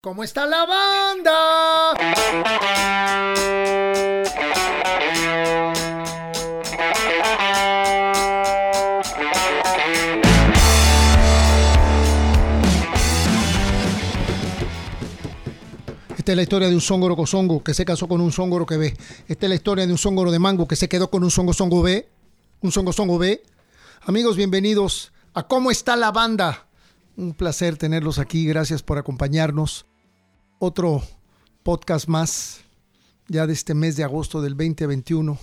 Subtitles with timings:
[0.00, 1.90] ¿Cómo está la banda?
[16.16, 18.76] Esta es la historia de un zongoro cozongo que se casó con un zongoro que
[18.76, 18.96] ve.
[19.26, 21.52] Esta es la historia de un zongoro de mango que se quedó con un zongo
[21.52, 22.08] zongo B.
[22.60, 23.42] Un zongo zongo B.
[24.02, 26.68] Amigos, bienvenidos a ¿Cómo está la banda?
[27.16, 28.46] Un placer tenerlos aquí.
[28.46, 29.87] Gracias por acompañarnos.
[30.60, 31.04] Otro
[31.62, 32.62] podcast más
[33.28, 35.38] ya de este mes de agosto del 2021.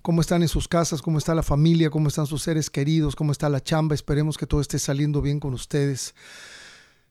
[0.00, 1.02] ¿Cómo están en sus casas?
[1.02, 1.90] ¿Cómo está la familia?
[1.90, 3.14] ¿Cómo están sus seres queridos?
[3.14, 3.94] ¿Cómo está la chamba?
[3.94, 6.14] Esperemos que todo esté saliendo bien con ustedes.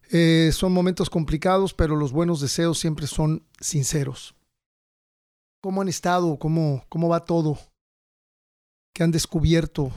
[0.10, 4.34] Eh, son momentos complicados, pero los buenos deseos siempre son sinceros.
[5.62, 6.40] ¿Cómo han estado?
[6.40, 7.60] ¿Cómo, cómo va todo?
[8.96, 9.92] ¿Qué han descubierto?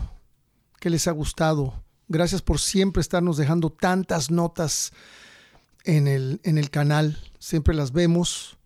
[0.78, 1.84] ¿Qué les ha gustado?
[2.06, 4.92] Gracias por siempre estarnos dejando tantas notas
[5.84, 7.18] en el, en el canal.
[7.38, 8.58] Siempre las vemos,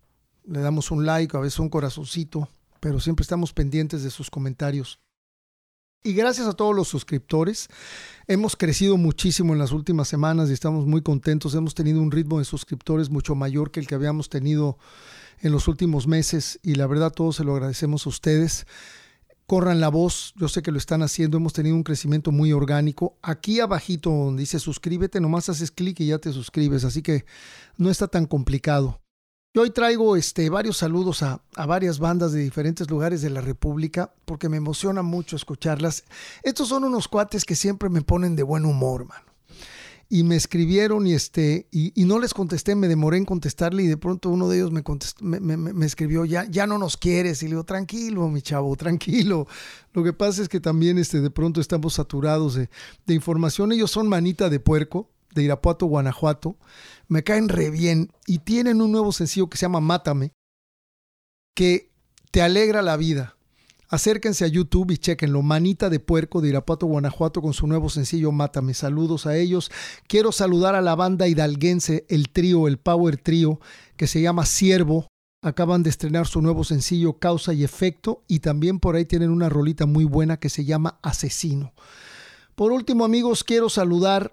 [0.44, 2.48] le damos un like, a veces un corazoncito,
[2.80, 5.00] pero siempre estamos pendientes de sus comentarios.
[6.06, 7.68] Y gracias a todos los suscriptores,
[8.26, 11.54] hemos crecido muchísimo en las últimas semanas y estamos muy contentos.
[11.54, 14.76] Hemos tenido un ritmo de suscriptores mucho mayor que el que habíamos tenido
[15.40, 18.66] en los últimos meses y la verdad todos se lo agradecemos a ustedes.
[19.46, 23.18] Corran la voz, yo sé que lo están haciendo, hemos tenido un crecimiento muy orgánico.
[23.20, 27.26] Aquí abajito donde dice suscríbete, nomás haces clic y ya te suscribes, así que
[27.76, 29.00] no está tan complicado.
[29.54, 33.40] Yo hoy traigo este, varios saludos a, a, varias bandas de diferentes lugares de la
[33.40, 36.04] República porque me emociona mucho escucharlas.
[36.42, 39.33] Estos son unos cuates que siempre me ponen de buen humor, mano.
[40.14, 43.96] Y me escribieron y, este, y, no les contesté, me demoré en contestarle y de
[43.96, 47.42] pronto uno de ellos me, contestó, me, escribió, ya, ya no nos quieres.
[47.42, 49.48] Y le digo, tranquilo, mi chavo, tranquilo.
[49.92, 52.70] Lo que pasa es que también este, de pronto estamos saturados de,
[53.06, 53.72] de información.
[53.72, 56.58] Ellos son manita de puerco de Irapuato, Guanajuato.
[57.08, 60.32] Me caen re bien y tienen un nuevo sencillo que se llama Mátame,
[61.56, 61.90] que
[62.30, 63.33] te alegra la vida.
[63.94, 65.40] Acérquense a YouTube y chequenlo.
[65.42, 68.74] Manita de Puerco de Irapuato, Guanajuato, con su nuevo sencillo Mátame.
[68.74, 69.70] Saludos a ellos.
[70.08, 73.60] Quiero saludar a la banda hidalguense, el trío, el Power Trío,
[73.96, 75.06] que se llama Siervo.
[75.42, 79.48] Acaban de estrenar su nuevo sencillo Causa y Efecto y también por ahí tienen una
[79.48, 81.72] rolita muy buena que se llama Asesino.
[82.56, 84.32] Por último, amigos, quiero saludar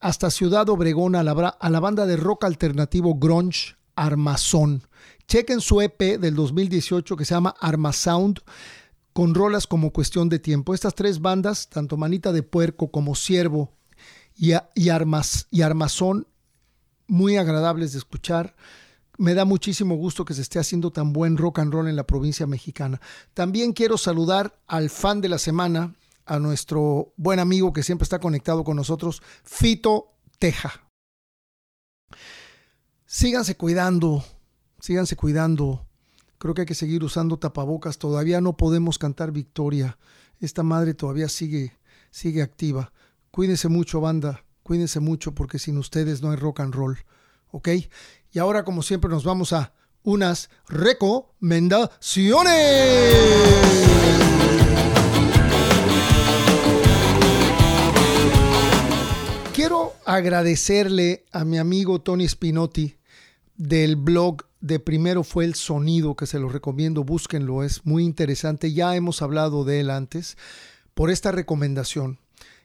[0.00, 4.88] hasta Ciudad Obregón a la, a la banda de rock alternativo grunge Armazón.
[5.28, 8.40] Chequen su EP del 2018 que se llama Armasound
[9.14, 10.74] con rolas como cuestión de tiempo.
[10.74, 13.72] Estas tres bandas, tanto Manita de Puerco como Ciervo
[14.36, 16.26] y, y, Armas, y Armazón,
[17.06, 18.56] muy agradables de escuchar.
[19.16, 22.06] Me da muchísimo gusto que se esté haciendo tan buen rock and roll en la
[22.06, 23.00] provincia mexicana.
[23.32, 25.94] También quiero saludar al fan de la semana,
[26.26, 30.88] a nuestro buen amigo que siempre está conectado con nosotros, Fito Teja.
[33.06, 34.24] Síganse cuidando,
[34.80, 35.86] síganse cuidando.
[36.44, 37.96] Creo que hay que seguir usando tapabocas.
[37.96, 39.96] Todavía no podemos cantar victoria.
[40.40, 41.72] Esta madre todavía sigue,
[42.10, 42.92] sigue activa.
[43.30, 44.44] Cuídense mucho, banda.
[44.62, 46.98] Cuídense mucho porque sin ustedes no hay rock and roll.
[47.50, 47.70] ¿Ok?
[48.30, 49.72] Y ahora, como siempre, nos vamos a
[50.02, 52.52] unas recomendaciones.
[59.54, 62.98] Quiero agradecerle a mi amigo Tony Spinotti
[63.56, 68.72] del blog de Primero fue el sonido, que se lo recomiendo, búsquenlo, es muy interesante,
[68.72, 70.38] ya hemos hablado de él antes,
[70.94, 72.18] por esta recomendación.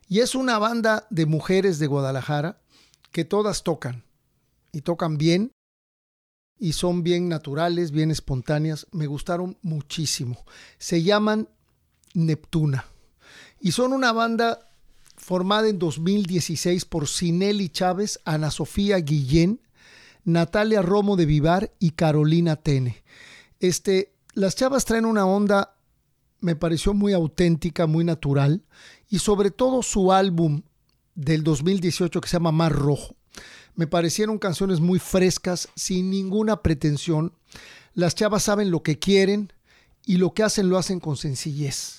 [0.08, 2.62] Y es una banda de mujeres de Guadalajara
[3.12, 4.06] que todas tocan,
[4.72, 5.52] y tocan bien,
[6.58, 10.46] y son bien naturales, bien espontáneas, me gustaron muchísimo.
[10.78, 11.50] Se llaman
[12.14, 12.86] Neptuna,
[13.60, 14.72] y son una banda
[15.18, 19.60] formada en 2016 por Cinelli Chávez, Ana Sofía Guillén,
[20.32, 23.04] Natalia Romo de Vivar y Carolina Tene.
[23.60, 25.78] Este, las chavas traen una onda,
[26.40, 28.64] me pareció muy auténtica, muy natural,
[29.10, 30.62] y sobre todo su álbum
[31.16, 33.16] del 2018 que se llama Mar Rojo.
[33.76, 37.34] Me parecieron canciones muy frescas, sin ninguna pretensión.
[37.94, 39.52] Las chavas saben lo que quieren
[40.06, 41.99] y lo que hacen lo hacen con sencillez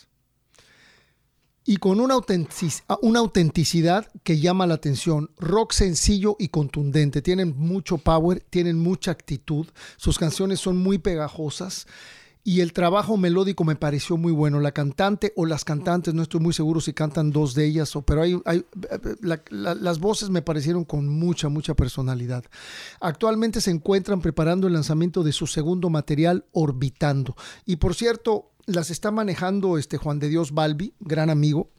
[1.64, 5.30] y con una, autentic una, autenticidad que llama la atención.
[5.38, 7.22] Rock sencillo y contundente.
[7.22, 9.66] Tienen mucho power, tienen mucha actitud.
[9.96, 11.86] Sus canciones son muy pegajosas.
[12.42, 14.60] Y el trabajo melódico me pareció muy bueno.
[14.60, 18.22] La cantante o las cantantes, no estoy muy seguro si cantan dos de ellas, pero
[18.22, 18.64] hay, hay
[19.20, 22.42] la, la, las voces me parecieron con mucha, mucha personalidad.
[23.00, 27.36] Actualmente se encuentran preparando el lanzamiento de su segundo material, Orbitando.
[27.66, 31.70] Y por cierto, las está manejando este Juan de Dios Balbi, gran amigo,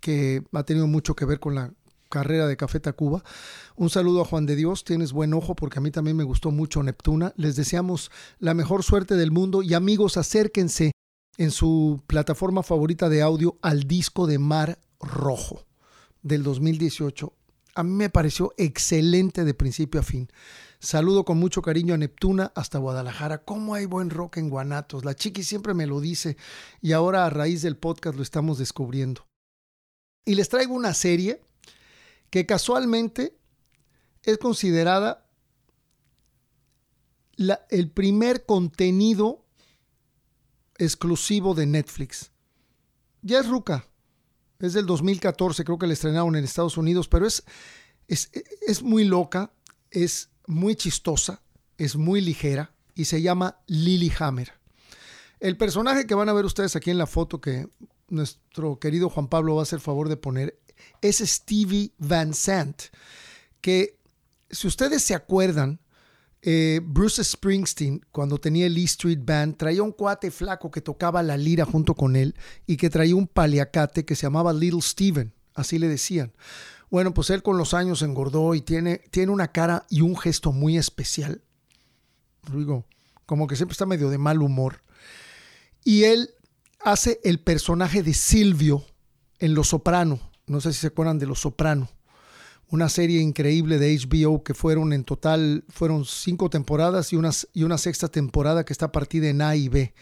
[0.00, 1.72] que ha tenido mucho que ver con la
[2.08, 3.22] carrera de Café Tacuba.
[3.76, 6.50] Un saludo a Juan de Dios, tienes buen ojo porque a mí también me gustó
[6.50, 7.34] mucho Neptuna.
[7.36, 10.92] Les deseamos la mejor suerte del mundo y amigos, acérquense
[11.36, 15.66] en su plataforma favorita de audio al disco de Mar Rojo
[16.22, 17.32] del 2018.
[17.74, 20.28] A mí me pareció excelente de principio a fin.
[20.80, 23.38] Saludo con mucho cariño a Neptuna hasta Guadalajara.
[23.44, 25.04] ¿Cómo hay buen rock en Guanatos?
[25.04, 26.36] La chiqui siempre me lo dice
[26.80, 29.26] y ahora a raíz del podcast lo estamos descubriendo.
[30.24, 31.42] Y les traigo una serie
[32.30, 33.36] que casualmente
[34.22, 35.26] es considerada
[37.70, 39.44] el primer contenido
[40.76, 42.30] exclusivo de Netflix.
[43.22, 43.84] Ya es Ruca,
[44.60, 47.44] es del 2014, creo que la estrenaron en Estados Unidos, pero es,
[48.06, 48.30] es,
[48.66, 49.52] es muy loca,
[49.90, 51.42] es muy chistosa,
[51.76, 53.60] es muy ligera y se llama
[54.18, 54.52] Hammer.
[55.40, 57.68] El personaje que van a ver ustedes aquí en la foto que
[58.08, 60.58] nuestro querido Juan Pablo va a hacer favor de poner
[61.00, 62.82] es Stevie Van Sant,
[63.60, 63.98] que
[64.50, 65.80] si ustedes se acuerdan,
[66.40, 71.22] eh, Bruce Springsteen, cuando tenía el E Street Band, traía un cuate flaco que tocaba
[71.22, 72.34] la lira junto con él
[72.66, 76.32] y que traía un paliacate que se llamaba Little Steven, así le decían.
[76.90, 80.52] Bueno, pues él con los años engordó y tiene, tiene una cara y un gesto
[80.52, 81.42] muy especial.
[82.52, 82.86] Digo,
[83.26, 84.82] como que siempre está medio de mal humor.
[85.84, 86.30] Y él
[86.80, 88.84] hace el personaje de Silvio
[89.38, 90.18] en Los Soprano.
[90.46, 91.90] No sé si se acuerdan de Los Soprano.
[92.70, 97.64] Una serie increíble de HBO que fueron en total, fueron cinco temporadas y una, y
[97.64, 99.94] una sexta temporada que está partida en A y B.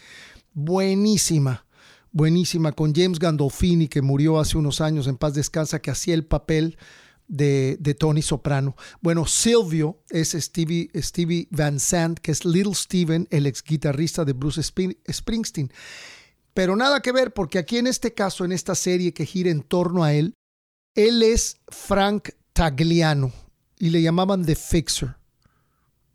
[0.53, 1.66] Buenísima
[2.13, 6.25] buenísima con James Gandolfini, que murió hace unos años en paz descansa, que hacía el
[6.25, 6.79] papel
[7.29, 8.77] de, Tony Soprano.
[9.01, 14.33] Bueno, Silvio es Stevie, Stevie Van Sant, que es Little Steven, el ex guitarrista de
[14.33, 15.73] Bruce Springsteen.
[16.55, 19.63] Pero nada que ver, porque aquí en este caso, en esta serie que gira en
[19.63, 20.35] torno a él,
[20.95, 23.33] él es Frank Tagliano
[23.79, 25.17] y le llamaban The Fixer,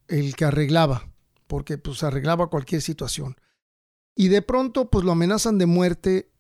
[0.07, 1.07] el que arreglaba,
[1.45, 3.35] porque pues arreglaba cualquier situación.
[4.15, 6.31] Y de pronto, pues lo amenazan de muerte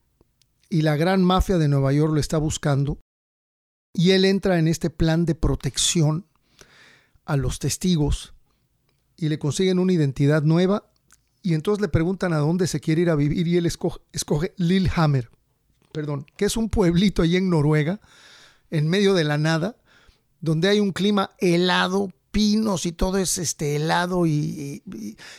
[0.69, 2.99] y la gran mafia de Nueva York lo está buscando.
[3.93, 6.25] Y él entra en este plan de protección
[7.25, 8.33] a los testigos
[9.17, 10.91] y le consiguen una identidad nueva.
[11.43, 14.53] Y entonces le preguntan a dónde se quiere ir a vivir y él escoge, escoge
[14.57, 15.29] Lillehammer,
[15.91, 17.99] perdón, que es un pueblito allí en Noruega,
[18.69, 19.75] en medio de la nada,
[20.39, 24.81] donde hay un clima helado, pinos y todo es este helado y,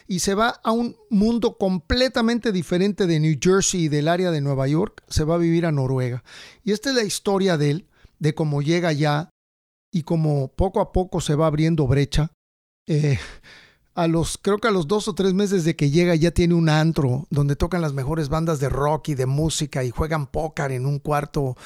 [0.06, 4.40] y, se va a un mundo completamente diferente de New Jersey y del área de
[4.40, 6.22] Nueva York, se va a vivir a Noruega.
[6.62, 9.30] Y esta es la historia de él, de cómo llega allá
[9.90, 12.30] y cómo poco a poco se va abriendo brecha.
[12.86, 13.18] Eh,
[13.94, 16.54] a los, creo que a los dos o tres meses de que llega ya tiene
[16.54, 20.72] un antro donde tocan las mejores bandas de rock y de música y juegan póker
[20.72, 21.56] en un cuarto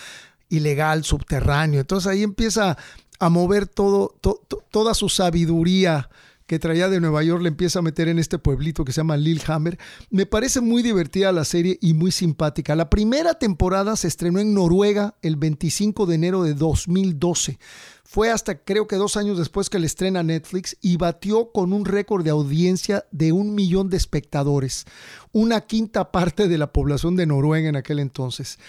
[0.49, 1.81] ilegal subterráneo.
[1.81, 2.77] Entonces ahí empieza
[3.19, 6.09] a mover toda su sabiduría
[6.47, 9.17] que traía de Nueva York, le empieza a meter en este pueblito que se llama
[9.17, 9.79] Lillehammer.
[10.11, 12.77] Me parece muy divertida la serie y muy simpática.
[12.77, 17.59] La primera temporada se estrenó en Noruega el 25 de enero de 2012.
[18.05, 21.85] Fue hasta creo que dos años después que le estrena Netflix y batió con un
[21.85, 24.87] récord de audiencia de un millón de espectadores,
[25.33, 28.61] una quinta parte de la población de Noruega en aquel entonces.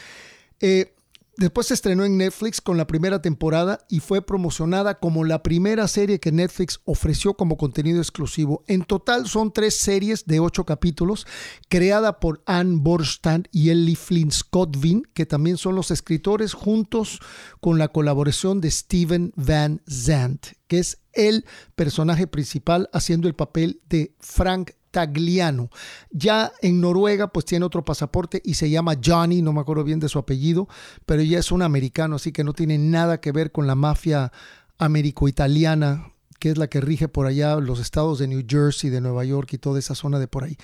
[0.59, 0.95] Eh,
[1.38, 5.88] Después se estrenó en Netflix con la primera temporada y fue promocionada como la primera
[5.88, 8.63] serie que Netflix ofreció como contenido exclusivo.
[8.66, 11.28] En total son tres series de ocho capítulos,
[11.69, 17.19] creada por Anne Borstand y Ellie Flynn Scottvin, que también son los escritores, juntos
[17.61, 21.45] con la colaboración de Steven Van Zandt, que es el
[21.76, 25.69] personaje principal haciendo el papel de Frank Tagliano.
[26.09, 29.99] Ya en Noruega pues tiene otro pasaporte y se llama Johnny, no me acuerdo bien
[29.99, 30.68] de su apellido,
[31.06, 34.31] pero ya es un americano, así que no tiene nada que ver con la mafia
[34.80, 39.25] américo-italiana que es la que rige por allá los estados de New Jersey, de Nueva
[39.25, 40.56] York y toda esa zona de por ahí.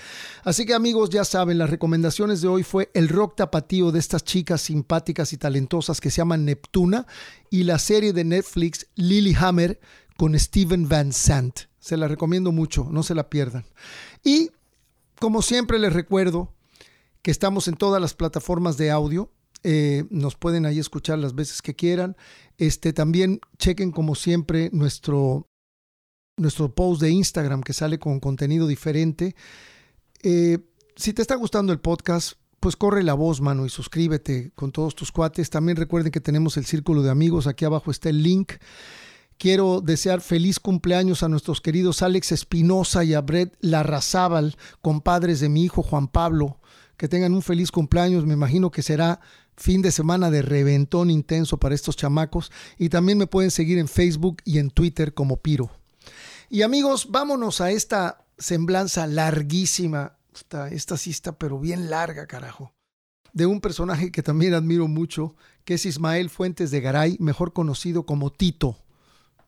[0.43, 4.23] Así que amigos, ya saben, las recomendaciones de hoy fue el rock tapatío de estas
[4.23, 7.07] chicas simpáticas y talentosas que se llaman Neptuna
[7.49, 9.79] y la serie de Netflix Lilyhammer
[10.15, 11.72] con Steven Van Sant.
[11.83, 13.65] Se la recomiendo mucho, no se la pierdan.
[14.23, 14.51] Y
[15.19, 16.53] como siempre les recuerdo
[17.21, 19.29] que estamos en todas las plataformas de audio.
[19.63, 22.15] Eh, nos pueden ahí escuchar las veces que quieran.
[22.57, 25.49] Este, también chequen como siempre nuestro,
[26.37, 29.35] nuestro post de Instagram que sale con contenido diferente.
[30.21, 30.59] Eh,
[30.95, 34.95] si te está gustando el podcast, pues corre la voz, mano, y suscríbete con todos
[34.95, 35.49] tus cuates.
[35.49, 37.45] También recuerden que tenemos el círculo de amigos.
[37.45, 38.53] Aquí abajo está el link.
[39.43, 45.49] Quiero desear feliz cumpleaños a nuestros queridos Alex Espinosa y a Brett Larrazábal, compadres de
[45.49, 46.61] mi hijo Juan Pablo.
[46.95, 49.19] Que tengan un feliz cumpleaños, me imagino que será
[49.57, 52.53] fin de semana de reventón intenso para estos chamacos.
[52.77, 55.69] Y también me pueden seguir en Facebook y en Twitter como Piro.
[56.49, 62.71] Y amigos, vámonos a esta semblanza larguísima, esta, esta sí está pero bien larga, carajo,
[63.33, 65.35] de un personaje que también admiro mucho,
[65.65, 68.77] que es Ismael Fuentes de Garay, mejor conocido como Tito,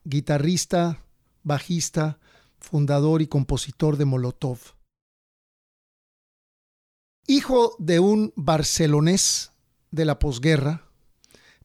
[0.05, 1.03] guitarrista,
[1.43, 2.19] bajista,
[2.59, 4.59] fundador y compositor de Molotov.
[7.27, 9.51] Hijo de un barcelonés
[9.91, 10.83] de la posguerra,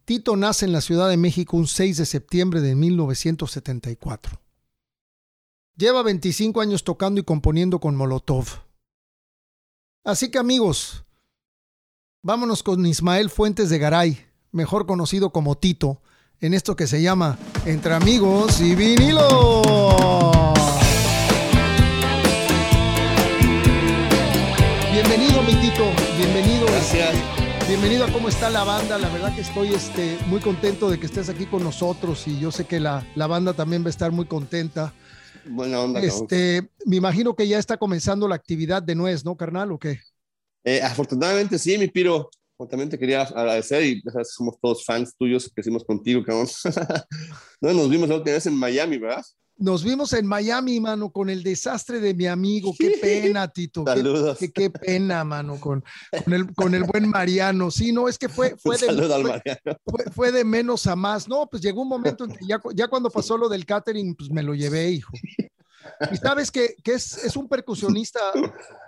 [0.07, 4.41] Tito nace en la Ciudad de México un 6 de septiembre de 1974.
[5.77, 8.47] Lleva 25 años tocando y componiendo con Molotov.
[10.03, 11.05] Así que amigos,
[12.23, 16.03] vámonos con Ismael Fuentes de Garay, mejor conocido como Tito,
[16.41, 19.73] en esto que se llama Entre Amigos y Vinilo.
[24.93, 25.85] Bienvenido, mi Tito.
[26.17, 26.67] Bienvenido.
[26.67, 27.15] Gracias.
[27.69, 28.99] Bienvenido a cómo está la banda.
[28.99, 32.51] La verdad que estoy este, muy contento de que estés aquí con nosotros y yo
[32.51, 34.95] sé que la, la banda también va a estar muy contenta.
[35.47, 36.01] Buena onda.
[36.01, 39.73] Este, me imagino que ya está comenzando la actividad de Nuez, ¿no, carnal?
[39.73, 40.01] ¿O qué?
[40.65, 42.31] Eh, afortunadamente sí, mi Piro.
[42.69, 46.49] También te quería agradecer y ya sabes, somos todos fans tuyos, que hicimos contigo, cabrón.
[47.61, 49.25] no, nos vimos la última vez en Miami, ¿verdad?
[49.61, 52.75] Nos vimos en Miami, mano, con el desastre de mi amigo.
[52.79, 53.85] Qué pena, Tito.
[53.85, 54.39] Saludos.
[54.39, 55.85] Qué, qué, qué pena, mano, con,
[56.25, 57.71] con, el, con el buen Mariano.
[57.71, 59.43] Sí, no, es que fue, fue, de, fue,
[59.85, 61.29] fue, fue, de menos a más.
[61.29, 64.31] No, pues llegó un momento en que ya, ya cuando pasó lo del catering, pues
[64.31, 65.13] me lo llevé, hijo.
[66.13, 68.21] Y sabes que, que es, es, un percusionista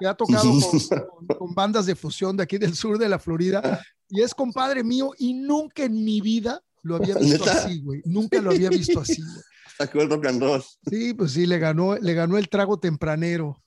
[0.01, 3.19] que ha tocado con, con, con, bandas de fusión de aquí del sur de la
[3.19, 7.65] Florida y es compadre mío y nunca en mi vida lo había visto ¿Neta?
[7.65, 8.03] así, güey.
[8.05, 9.43] Nunca lo había visto así, güey.
[9.79, 10.63] Sacó el rock and roll.
[10.89, 13.63] Sí, pues sí, le ganó, le ganó el trago tempranero.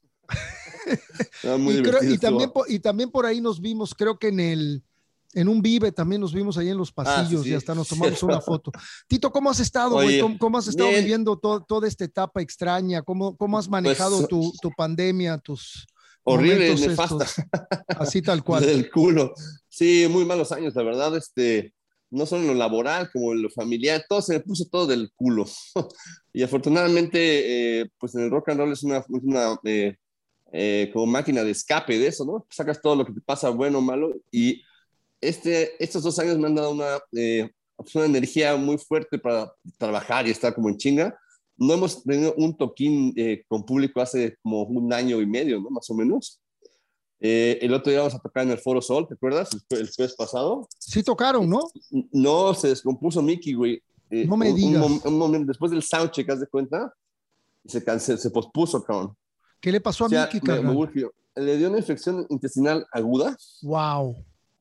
[1.57, 4.83] muy y, creo, y, también, y también por ahí nos vimos, creo que en el,
[5.35, 7.87] en un Vive también nos vimos ahí en los pasillos ah, sí, y hasta nos
[7.87, 8.71] tomamos una foto.
[9.07, 10.19] Tito, ¿cómo has estado, güey?
[10.19, 11.01] ¿Cómo, ¿Cómo, has estado bien.
[11.01, 13.01] viviendo to, toda esta etapa extraña?
[13.01, 15.85] ¿Cómo, cómo has manejado pues, tu, tu, pandemia, tus...
[16.23, 17.25] Horrible, nefasta.
[17.25, 17.45] Estos,
[17.87, 18.65] así tal cual.
[18.65, 19.33] Del culo.
[19.69, 21.75] Sí, muy malos años, la verdad, este,
[22.09, 25.11] no solo en lo laboral, como en lo familiar, todo se me puso todo del
[25.15, 25.45] culo.
[26.33, 29.97] y afortunadamente, eh, pues en el rock and roll es una, una eh,
[30.51, 32.45] eh, como máquina de escape de eso, ¿no?
[32.49, 34.61] Sacas todo lo que te pasa, bueno o malo, y
[35.21, 37.49] este, estos dos años me han dado una, eh,
[37.93, 41.17] una energía muy fuerte para trabajar y estar como en chinga.
[41.57, 45.69] No hemos tenido un toquín eh, con público hace como un año y medio, ¿no?
[45.69, 46.41] Más o menos.
[47.19, 49.49] Eh, el otro día vamos a tocar en el Foro Sol, ¿te acuerdas?
[49.69, 50.67] El, el jueves pasado.
[50.77, 51.61] Sí tocaron, ¿no?
[52.11, 53.81] No, se descompuso Mickey, güey.
[54.09, 54.85] Eh, no me digas.
[54.85, 56.93] Un, un, momento, después del soundcheck, ¿haz de cuenta?
[57.65, 59.15] Se, canceló, se pospuso, cabrón.
[59.59, 60.91] ¿Qué le pasó a o sea, Mickey, carnal?
[61.35, 63.35] Le dio una infección intestinal aguda.
[63.61, 64.15] Wow.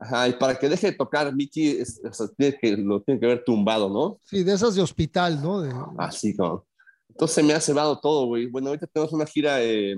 [0.04, 3.18] Ajá, y para que deje de tocar, Mickey es, o sea, tiene que, lo tiene
[3.18, 4.20] que ver tumbado, ¿no?
[4.25, 5.62] Sí, de esas de hospital, ¿no?
[5.62, 5.70] De...
[5.99, 6.66] Ah, como.
[7.08, 8.46] Entonces me ha cebado todo, güey.
[8.46, 9.96] Bueno, ahorita tenemos una gira eh,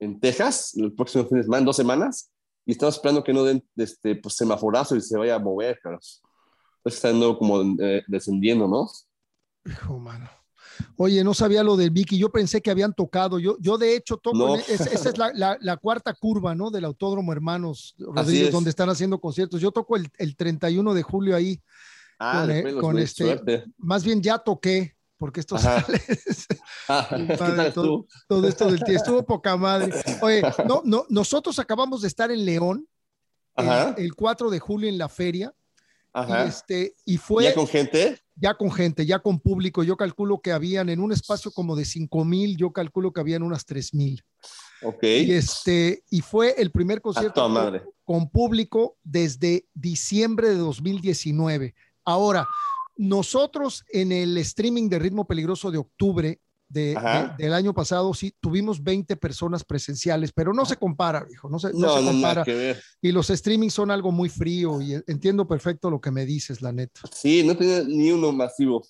[0.00, 2.32] en Texas, el próximo fin de semana, en dos semanas,
[2.64, 6.00] y estamos esperando que no den este, pues, semaforazo y se vaya a mover, claro.
[6.78, 8.90] Entonces está yendo como eh, descendiendo, ¿no?
[9.64, 10.28] Hijo, mano.
[10.96, 13.38] Oye, no sabía lo del Vicky, yo pensé que habían tocado.
[13.38, 14.56] Yo, yo de hecho, toco, no.
[14.56, 16.70] es, esa es la, la, la, cuarta curva, ¿no?
[16.70, 19.60] Del Autódromo Hermanos Rodríguez, donde están haciendo conciertos.
[19.60, 21.60] Yo toco el, el 31 de julio ahí.
[22.18, 23.64] Ah, con, con este, suerte.
[23.76, 26.00] más bien ya toqué, porque esto sale.
[26.88, 29.92] Ah, padre, todo, todo, esto del tío estuvo poca madre.
[30.22, 32.86] Oye, no, no, nosotros acabamos de estar en León
[33.56, 35.52] el, el, 4 de julio en la feria.
[36.12, 36.44] Ajá.
[36.44, 37.42] Y, este, y fue.
[37.42, 38.20] ¿Ya con gente?
[38.36, 39.82] Ya con gente, ya con público.
[39.82, 43.42] Yo calculo que habían en un espacio como de 5 mil, yo calculo que habían
[43.42, 44.22] unas 3 mil.
[44.82, 45.02] Ok.
[45.02, 51.74] Y, este, y fue el primer concierto con, con, público desde diciembre de 2019.
[52.04, 52.46] Ahora,
[52.96, 58.34] nosotros en el streaming de Ritmo Peligroso de octubre de, de, del año pasado, sí,
[58.40, 62.44] tuvimos 20 personas presenciales, pero no se compara, hijo, no se, no, no se compara.
[63.00, 66.72] y los streamings son algo muy frío y entiendo perfecto lo que me dices, la
[66.72, 67.00] neta.
[67.12, 68.84] Sí, no tenía ni uno masivo.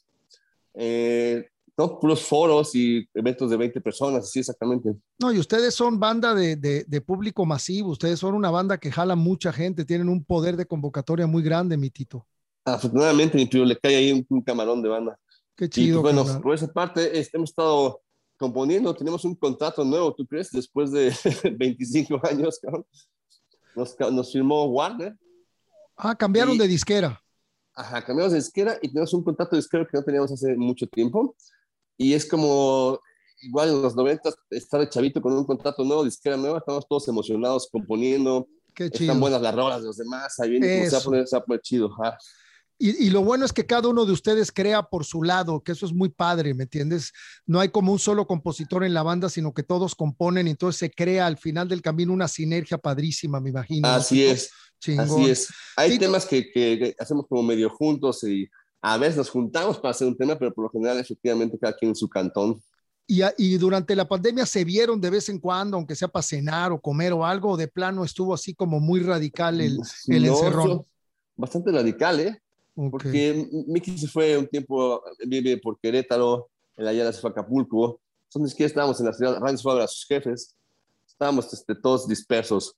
[0.75, 1.47] Eh,
[1.78, 4.95] no, puros foros y eventos de 20 personas, sí, exactamente.
[5.18, 8.90] No, y ustedes son banda de, de, de, público masivo, ustedes son una banda que
[8.90, 12.26] jala mucha gente, tienen un poder de convocatoria muy grande, mi Tito.
[12.64, 15.18] Afortunadamente, mi tío, le cae ahí un, un camarón de banda.
[15.56, 15.98] Qué chido.
[15.98, 18.02] Y, pues, bueno, por esa parte, este, hemos estado
[18.38, 20.50] componiendo, tenemos un contrato nuevo, ¿tú crees?
[20.50, 21.12] Después de
[21.58, 22.60] 25 años.
[23.75, 25.16] Nos, nos firmó Warner.
[25.96, 27.22] Ah, cambiaron y, de disquera.
[27.75, 30.86] Ajá, cambiamos de disquera y tenemos un contrato de disquera que no teníamos hace mucho
[30.86, 31.34] tiempo.
[31.96, 33.00] Y es como,
[33.40, 37.08] igual en los 90, estar de chavito con un contrato nuevo, disquera nueva, estamos todos
[37.08, 38.46] emocionados componiendo,
[38.76, 39.04] Qué chido.
[39.04, 40.38] Están buenas las rolas de los demás.
[40.38, 41.90] Ahí viene, se va a poner, se va a poner chido.
[42.04, 42.16] Ah.
[42.78, 45.73] Y, y, lo bueno es que cada uno de ustedes crea por su lado, que
[45.73, 47.12] eso es muy padre, ¿me entiendes?
[47.47, 50.78] No hay como un solo compositor en la banda, sino que todos componen y entonces
[50.78, 53.88] se crea al final del camino una sinergia padrísima, me imagino.
[53.88, 54.50] Así es.
[54.78, 55.06] Chingón.
[55.06, 55.49] Así es.
[55.76, 58.47] Hay sí, temas que, que, hacemos como medio juntos y
[58.83, 61.90] a veces nos juntamos para hacer un tema, pero por lo general, efectivamente, cada quien
[61.90, 62.61] en su cantón.
[63.06, 66.73] Y, y, durante la pandemia se vieron de vez en cuando, aunque sea para cenar
[66.73, 69.78] o comer o algo, de plano estuvo así como muy radical el,
[70.09, 70.83] el no, encerrón.
[71.37, 72.42] Bastante radical, ¿eh?
[72.76, 72.90] Okay.
[72.90, 78.00] Porque Miki se fue un tiempo, vive por Querétaro, el Ayala se fue a Acapulco.
[78.25, 80.54] Entonces, que estábamos en la ciudad, Randy fue a ver a sus jefes,
[81.09, 82.76] estábamos este, todos dispersos.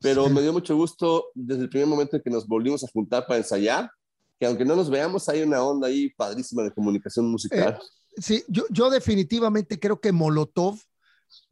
[0.00, 0.32] Pero sí.
[0.32, 3.38] me dio mucho gusto desde el primer momento en que nos volvimos a juntar para
[3.38, 3.90] ensayar,
[4.40, 7.78] que aunque no nos veamos, hay una onda ahí padrísima de comunicación musical.
[8.16, 10.78] Eh, sí, yo, yo definitivamente creo que Molotov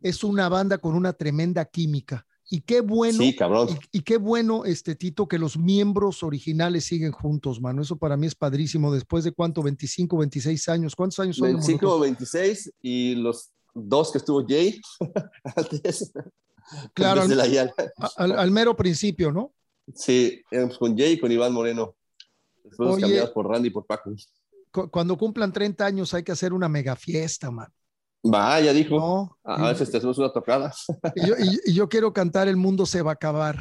[0.00, 2.25] es una banda con una tremenda química.
[2.48, 3.68] Y qué bueno, sí, cabrón.
[3.90, 7.82] Y, y, qué bueno, este Tito, que los miembros originales siguen juntos, mano.
[7.82, 8.92] Eso para mí es padrísimo.
[8.94, 10.94] Después de cuánto, 25, 26 años.
[10.94, 11.48] ¿Cuántos años son?
[11.48, 14.80] 25 o 26 y los dos que estuvo Jay
[15.56, 16.12] antes.
[16.94, 17.40] Claro, al,
[18.16, 19.52] al, al, mero principio, ¿no?
[19.94, 20.42] Sí,
[20.78, 21.96] con Jay y con Iván Moreno.
[22.64, 24.12] Después Oye, cambiados por Randy y por Paco.
[24.90, 27.72] Cuando cumplan 30 años hay que hacer una mega fiesta, man.
[28.32, 28.96] Va, ya dijo.
[28.96, 30.72] No, a veces te hacemos una tocada.
[31.14, 33.58] Y yo, y, y yo, quiero cantar El mundo se va a acabar.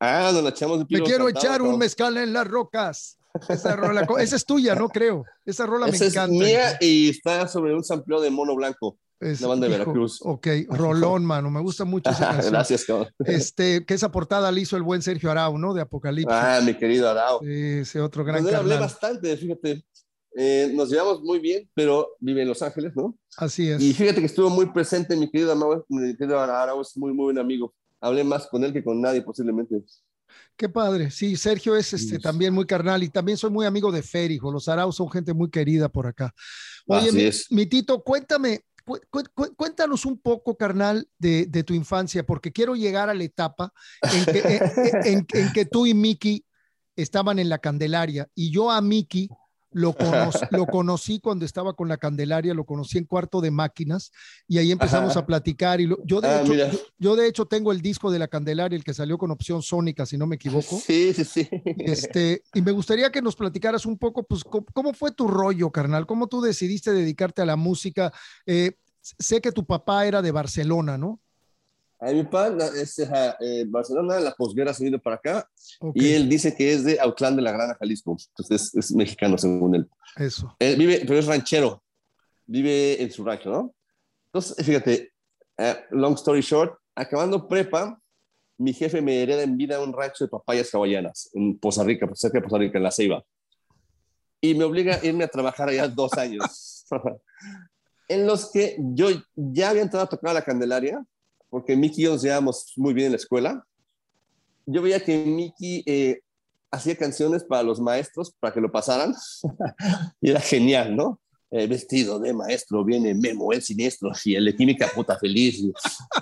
[0.00, 3.18] Ah, nos la echamos de Me quiero cantado, echar un mezcal en las rocas.
[3.48, 4.88] Esa, rola, esa es tuya, ¿no?
[4.88, 5.24] Creo.
[5.46, 6.34] Esa rola esa me encanta.
[6.34, 8.98] Es mía y está sobre un sampleo de mono blanco.
[9.20, 10.18] Es, la banda de hijo, Veracruz.
[10.22, 11.48] Ok, Rolón, mano.
[11.50, 12.52] Me gusta mucho esa canción.
[12.52, 13.08] Gracias, cabrón.
[13.24, 15.72] Este, que esa portada la hizo el buen Sergio Arau, ¿no?
[15.72, 16.36] De Apocalipsis.
[16.36, 17.38] Ah, mi querido Arau.
[17.40, 19.84] Sí, ese otro gran Pues hablé bastante, fíjate.
[20.34, 23.18] Eh, nos llevamos muy bien, pero vive en Los Ángeles, ¿no?
[23.36, 23.82] Así es.
[23.82, 27.24] Y fíjate que estuvo muy presente mi querido Arau, mi querido Arau es muy, muy
[27.24, 27.74] buen amigo.
[28.00, 29.82] Hablé más con él que con nadie posiblemente.
[30.56, 31.10] Qué padre.
[31.10, 34.50] Sí, Sergio es este, también muy carnal y también soy muy amigo de Fer, hijo.
[34.50, 36.32] Los Arau son gente muy querida por acá.
[36.86, 37.46] Oye, Así mi, es.
[37.50, 42.74] mi, Tito, cuéntame, cu cu cuéntanos un poco, carnal, de, de, tu infancia, porque quiero
[42.74, 43.72] llegar a la etapa
[44.02, 46.44] en que, en, en, en que tú y Miki
[46.96, 49.28] estaban en la Candelaria y yo a Miki
[49.72, 54.12] lo, cono lo, conocí cuando estaba con la Candelaria, lo conocí en cuarto de máquinas
[54.46, 55.20] y ahí empezamos Ajá.
[55.20, 55.80] a platicar.
[55.80, 56.66] Y lo, yo, de ah, hecho, yo,
[56.98, 60.06] yo, de hecho, tengo el disco de la Candelaria, el que salió con opción sónica,
[60.06, 60.78] si no me equivoco.
[60.78, 61.48] Sí, sí, sí.
[61.78, 65.70] Este, y me gustaría que nos platicaras un poco, pues, cómo, cómo fue tu rollo,
[65.70, 68.12] carnal, cómo tú decidiste dedicarte a la música.
[68.46, 71.20] Eh, sé que tu papá era de Barcelona, ¿no?
[72.04, 76.02] A mi papá es eh, Barcelona, la posguerra se vino para acá okay.
[76.02, 78.16] y él dice que es de Autlán de la Grana, Jalisco.
[78.30, 79.88] Entonces es, es, mexicano según él.
[80.16, 80.52] Eso.
[80.58, 81.80] Él vive, pero es ranchero.
[82.44, 83.72] Vive en su rancho, ¿no?
[84.26, 85.12] Entonces, fíjate,
[85.58, 87.96] uh, long story short, acabando prepa,
[88.58, 92.38] mi jefe me hereda en vida un rancho de papayas hawaianas en Poza Rica, cerca
[92.38, 93.22] de Poza Rica, en La Ceiba.
[94.40, 96.84] Y me obliga a irme a trabajar allá dos años.
[98.08, 101.00] en los que yo ya había entrado a tocar la Candelaria,
[101.52, 103.62] porque Miki y yo nos llevábamos muy bien en la escuela.
[104.64, 106.22] Yo veía que Miki eh,
[106.70, 109.14] hacía canciones para los maestros, para que lo pasaran,
[110.22, 111.20] y era genial, ¿no?
[111.50, 115.74] Eh, vestido de maestro, viene Memo, el siniestro, y el de química puta feliz, y,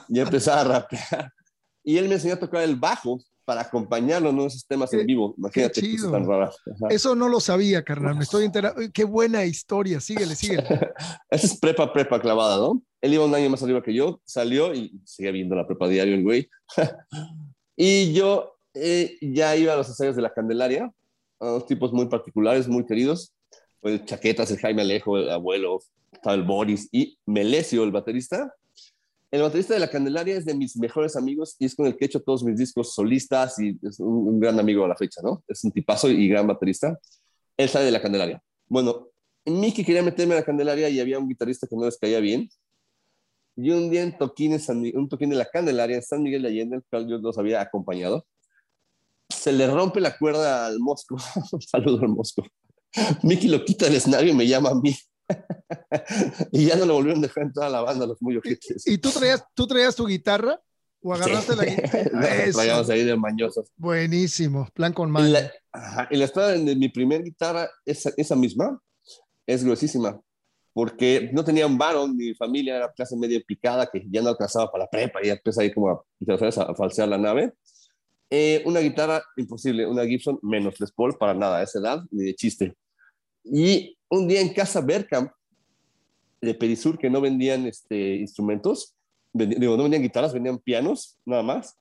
[0.08, 1.32] y empezaba a rapear.
[1.84, 5.36] Y él me enseñó a tocar el bajo para acompañarlo en esos temas en vivo.
[5.38, 6.10] Imagínate qué chido.
[6.10, 6.50] tan rara.
[6.88, 8.16] Eso no lo sabía, carnal.
[8.16, 8.80] Me estoy enterando.
[8.92, 10.00] Qué buena historia.
[10.00, 10.64] Síguele, síguele.
[11.30, 12.82] Esa es prepa, prepa clavada, ¿no?
[13.00, 16.14] Él iba un año más arriba que yo, salió y sigue viendo la prepa diario
[16.14, 16.48] el güey.
[17.76, 20.92] y yo eh, ya iba a los ensayos de la Candelaria,
[21.38, 23.34] a unos tipos muy particulares, muy queridos.
[23.82, 25.80] El Chaquetas, el Jaime Alejo, el abuelo,
[26.12, 28.54] estaba el Boris y Melesio, el baterista.
[29.30, 32.04] El baterista de la Candelaria es de mis mejores amigos y es con el que
[32.04, 35.22] he hecho todos mis discos solistas y es un, un gran amigo a la fecha,
[35.22, 35.42] ¿no?
[35.48, 36.98] Es un tipazo y gran baterista.
[37.56, 38.42] Él sale de la Candelaria.
[38.68, 39.08] Bueno,
[39.46, 42.50] Miki quería meterme a la Candelaria y había un guitarrista que no les caía bien
[43.62, 46.42] y un día en toquín, en San, un toquín de la Candelaria en San Miguel
[46.42, 48.26] de Allende, el cual yo los había acompañado,
[49.28, 51.16] se le rompe la cuerda al Mosco.
[51.52, 52.46] un saludo al Mosco.
[53.22, 54.96] Miki lo quita del escenario y me llama a mí.
[56.52, 58.86] y ya no lo volvieron a dejar en toda la banda, los muy ojitos.
[58.86, 60.60] ¿Y tú traías, tú traías tu guitarra?
[61.02, 61.58] ¿O agarraste sí.
[61.58, 62.50] la guitarra?
[62.52, 63.70] Traíamos ahí de mañosos.
[63.76, 65.28] Buenísimo, plan con mano.
[65.28, 68.80] Y la, ajá, y la espada de mi primer guitarra, esa, esa misma,
[69.46, 70.20] es gruesísima
[70.72, 74.70] porque no tenía un varón, mi familia era clase media picada que ya no alcanzaba
[74.70, 77.52] para la prepa y ya ahí como a, a, falsear la nave.
[78.30, 82.24] Eh, una guitarra imposible, una Gibson menos Les Paul para nada, a esa edad, ni
[82.24, 82.76] de chiste.
[83.42, 85.32] Y un día en casa Berkamp,
[86.40, 88.94] de Perisur, que no vendían este, instrumentos,
[89.32, 91.76] digo, no vendían guitarras, vendían pianos, nada más.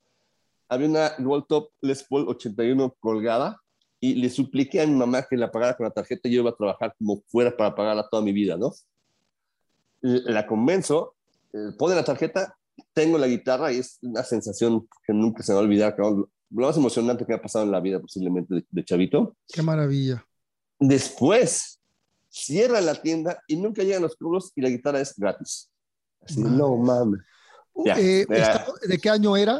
[0.67, 3.61] había una Gold Top Les Paul 81 colgada
[3.99, 6.51] y le supliqué a mi mamá que la pagara con la tarjeta y yo iba
[6.51, 8.73] a trabajar como fuera para pagarla toda mi vida, ¿no?
[10.01, 11.15] La convenzo,
[11.53, 12.57] eh, pone la tarjeta,
[12.93, 16.29] tengo la guitarra y es una sensación que nunca se me va a olvidar, lo
[16.49, 19.35] más emocionante que me ha pasado en la vida posiblemente de, chavito.
[19.47, 20.25] Qué maravilla.
[20.79, 21.79] Después,
[22.29, 25.69] cierra la tienda y nunca llegan los cobros y la guitarra es gratis.
[26.21, 27.21] Así, no mames.
[27.97, 28.25] Eh,
[28.87, 29.59] ¿De qué año era?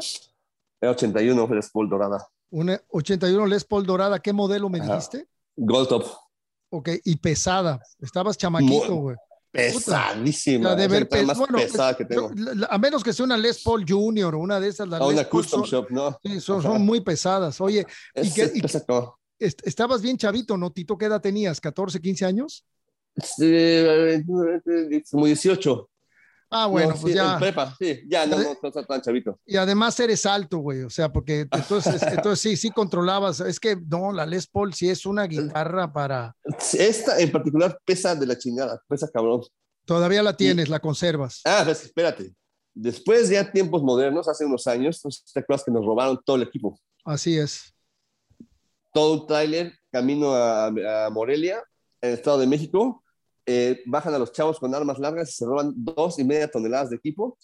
[0.80, 2.26] Era 81 Les Paul Dorada.
[2.50, 4.18] Una 81 Les Paul Dorada.
[4.18, 5.26] ¿Qué modelo me dijiste?
[5.56, 6.04] Gold Top.
[6.70, 7.80] Ok, y pesada.
[8.00, 9.16] Estabas chamaquito, güey.
[9.52, 10.76] Pesadísima.
[10.76, 12.30] de ver, más pesada que tengo.
[12.68, 14.88] A menos que sea una Les Paul Junior o una de esas.
[14.88, 16.18] La una Custom Shop, ¿no?
[16.22, 17.60] Sí, son, muy pesadas.
[17.60, 17.84] Oye,
[18.14, 18.52] ¿y qué,
[19.38, 20.70] estabas bien chavito, ¿no?
[20.70, 21.60] Tito, ¿qué edad tenías?
[21.60, 22.64] ¿14, 15 años?
[23.16, 24.24] Sí,
[25.10, 25.89] como 18.
[26.52, 27.38] Ah, bueno, pues ya.
[27.38, 29.38] prepa, sí, ya no, no, no, tan chavito.
[29.46, 33.38] Y además eres alto, güey, o sea, porque entonces, entonces sí, sí controlabas.
[33.38, 36.34] Es que no, la Les Paul sí es una guitarra para.
[36.72, 39.42] Esta en particular pesa de la chingada, pesa cabrón.
[39.84, 41.40] Todavía la tienes, la conservas.
[41.44, 42.34] Ah, pues espérate.
[42.74, 45.00] Después, ya tiempos modernos, hace unos años,
[45.32, 46.78] ¿te acuerdas que nos robaron todo el equipo?
[47.04, 47.74] Así es.
[48.92, 51.62] Todo un tráiler, camino a, a Morelia,
[52.00, 53.04] en el Estado de México
[53.52, 56.90] eh, bajan a los chavos con armas largas y se roban dos y media toneladas
[56.90, 57.36] de equipo.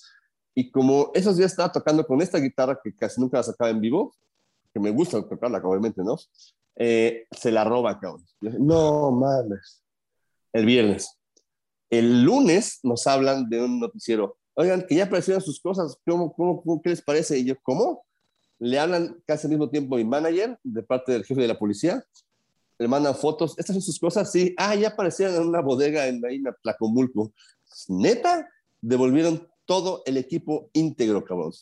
[0.55, 3.81] Y como esos días estaba tocando con esta guitarra que casi nunca la sacaba en
[3.81, 4.15] vivo,
[4.73, 6.17] que me gusta tocarla, obviamente, ¿no?
[6.77, 8.25] Eh, se la roba, cabrón.
[8.41, 9.83] No mames.
[10.53, 11.19] El viernes.
[11.91, 14.39] El lunes nos hablan de un noticiero.
[14.55, 15.99] Oigan, que ya aparecieron sus cosas.
[16.07, 17.37] ¿Cómo, cómo, cómo qué les parece?
[17.37, 18.07] Y yo, ¿cómo?
[18.61, 22.05] Le hablan casi al mismo tiempo mi manager de parte del jefe de la policía
[22.79, 26.25] le mandan fotos, estas son sus cosas, sí, ah, ya aparecieron en una bodega en
[26.25, 27.33] ahí en Tlacomulco.
[27.89, 28.49] Neta,
[28.81, 31.53] devolvieron todo el equipo íntegro, cabrón,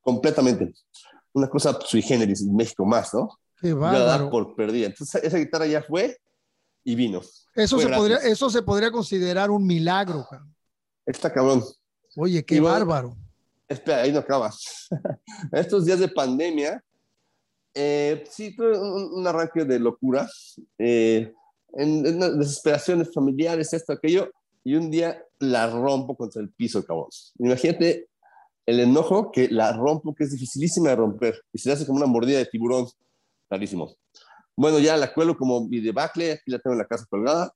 [0.00, 0.72] completamente.
[1.32, 3.38] Una cosa sui generis en México más, ¿no?
[3.60, 4.28] Qué bárbaro.
[4.28, 4.86] por perdida.
[4.86, 6.18] Entonces, esa guitarra ya fue
[6.84, 7.20] y vino.
[7.54, 10.54] Eso, se podría, eso se podría considerar un milagro, cabrón.
[11.06, 11.62] Está cabrón.
[12.16, 13.16] Oye, qué bárbaro.
[13.68, 14.52] Espera, ahí no acaba.
[15.52, 16.82] Estos días de pandemia,
[17.74, 20.28] eh, sí, tuve un, arranque de locura,
[20.78, 21.32] eh,
[21.74, 24.30] en, desesperaciones familiares, esto, aquello,
[24.64, 27.08] y un día la rompo contra el piso, cabrón.
[27.38, 28.08] Imagínate
[28.66, 32.06] el enojo que la rompo, que es dificilísima de romper, y se hace como una
[32.06, 32.86] mordida de tiburón,
[33.48, 33.96] clarísimo.
[34.56, 37.52] Bueno, ya la cuelo como mi debacle, aquí la tengo en la casa colgada.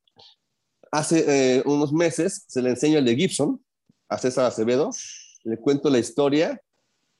[0.90, 3.62] Hace eh, unos meses se le enseño el de Gibson
[4.08, 4.90] a César Acevedo,
[5.44, 6.60] le cuento la historia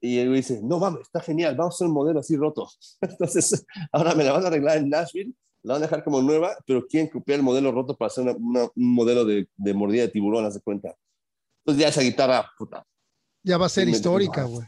[0.07, 2.69] y él dice, no mames, está genial, vamos a hacer un modelo así roto.
[3.01, 6.57] Entonces, ahora me la van a arreglar en Nashville, la van a dejar como nueva,
[6.66, 10.45] pero quieren copiar el modelo roto para hacer un modelo de, de, mordida de tiburón,
[10.45, 10.95] haz de cuenta.
[11.64, 12.87] Entonces ya esa guitarra, puta.
[13.42, 14.66] Ya va a ser histórica, güey.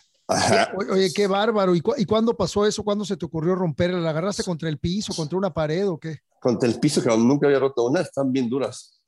[0.91, 1.75] Oye, qué bárbaro.
[1.75, 2.85] ¿Y, ¿Y, cuándo pasó eso?
[2.85, 3.99] ¿Cuándo se te ocurrió romperla?
[3.99, 6.19] ¿La agarraste contra el piso, contra una pared o qué?
[6.41, 9.01] Contra el piso, que nunca había roto una, están bien duras.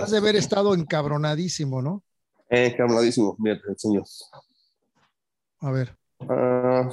[0.00, 2.02] Has de haber estado encabronadísimo, ¿no?
[2.48, 4.02] Encabronadísimo, mira, te enseño.
[5.66, 5.96] A ver.
[6.20, 6.88] Uh...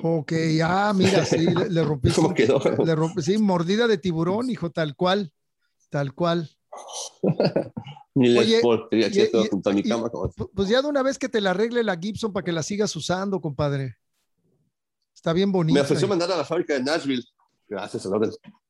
[0.00, 2.12] Ok, ah, mira, sí, le, rompí.
[2.12, 2.60] ¿Cómo quedó?
[2.84, 5.32] Le rompí, sí, mordida de tiburón, hijo, tal cual,
[5.90, 6.48] tal cual.
[8.14, 8.60] Ni Oye,
[8.92, 10.08] y, junto a mi cama.
[10.54, 12.94] pues ya de una vez que te la arregle la Gibson para que la sigas
[12.94, 13.96] usando, compadre.
[15.12, 15.80] Está bien bonita.
[15.80, 17.24] Me ofreció mandar a la fábrica de Nashville.
[17.74, 18.08] Gracias.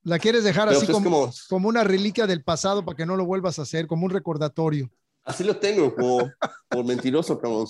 [0.02, 3.26] La quieres dejar así pues como, como, una reliquia del pasado para que no lo
[3.26, 4.90] vuelvas a hacer, como un recordatorio.
[5.24, 6.30] Así lo tengo, como
[6.70, 7.66] por mentiroso, cabrón.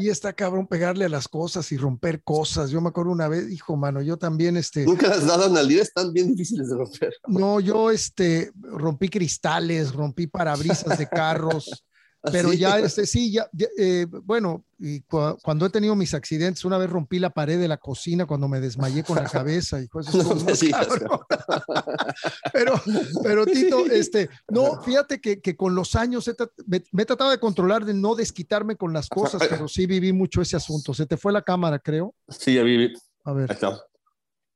[0.00, 2.70] Y está cabrón pegarle a las cosas y romper cosas.
[2.70, 4.84] Yo me acuerdo una vez, hijo, mano, yo también, este.
[4.84, 7.14] Nunca las dadas al día, están bien difíciles de romper.
[7.28, 11.84] No, yo, este, rompí cristales, rompí parabrisas de carros.
[12.28, 16.78] ¿Ah, pero ya, este, sí, ya, eh, bueno, y cuando he tenido mis accidentes, una
[16.78, 20.14] vez rompí la pared de la cocina cuando me desmayé con la cabeza y cosas
[22.52, 22.80] pero,
[23.22, 26.30] pero Tito, este, no, fíjate que, que con los años
[26.66, 30.42] me, he tratado de controlar de no desquitarme con las cosas, pero sí viví mucho
[30.42, 30.94] ese asunto.
[30.94, 32.14] Se te fue la cámara, creo.
[32.28, 32.92] Sí, ya viví.
[33.24, 33.56] A ver.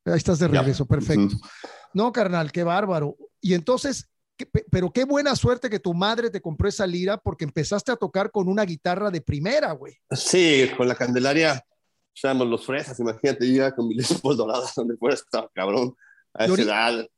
[0.05, 1.37] Ahí, estás de regreso, perfecto.
[1.95, 3.17] No, carnal, qué bárbaro.
[3.41, 4.09] Y entonces,
[4.71, 8.31] pero qué buena suerte que tu madre te compró esa lira porque empezaste a tocar
[8.31, 9.95] con una guitarra de primera, güey.
[10.11, 11.64] Sí, con la Candelaria,
[12.14, 15.95] llamamos los fresas, imagínate, ya con mi por doradas, donde fuera estaba cabrón,
[16.35, 17.09] a esa edad.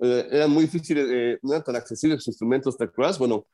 [0.00, 3.18] Eh, era muy difícil, eh, no eran tan accesibles los instrumentos, ¿te acuerdas?
[3.18, 3.46] Bueno,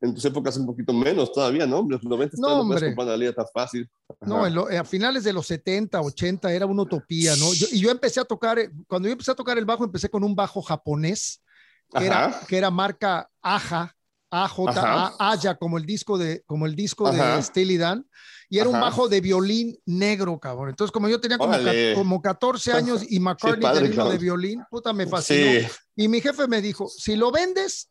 [0.00, 1.84] en tus épocas un poquito menos todavía, ¿no?
[1.88, 2.94] Los 90 no, hombre.
[3.16, 3.88] lira tan fácil.
[4.20, 7.46] No, a finales de los 70, 80 era una utopía, ¿no?
[7.54, 10.22] y yo empecé a tocar, eh, cuando yo empecé a tocar el bajo, empecé con
[10.22, 11.42] un bajo japonés
[11.90, 13.96] que era, que era marca Aja,
[14.30, 18.06] AJ, Aya, como el disco de, como el disco de Steely Dan,
[18.48, 20.70] y era un bajo de violín negro, cabrón.
[20.70, 21.52] Entonces, como yo tenía como,
[21.94, 25.68] como 14 años y McCartney tenía de violín, puta, me fascinó.
[25.94, 27.90] Y mi jefe me dijo, si lo vendes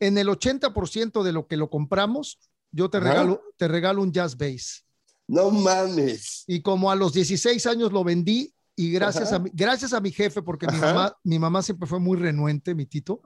[0.00, 2.38] en el 80% de lo que lo compramos,
[2.70, 4.84] yo te regalo, te regalo un jazz bass.
[5.26, 6.44] No mames.
[6.46, 10.10] Y como a los 16 años lo vendí y gracias, a mi, gracias a mi
[10.10, 13.22] jefe, porque mi mamá, mi mamá siempre fue muy renuente, mi tito.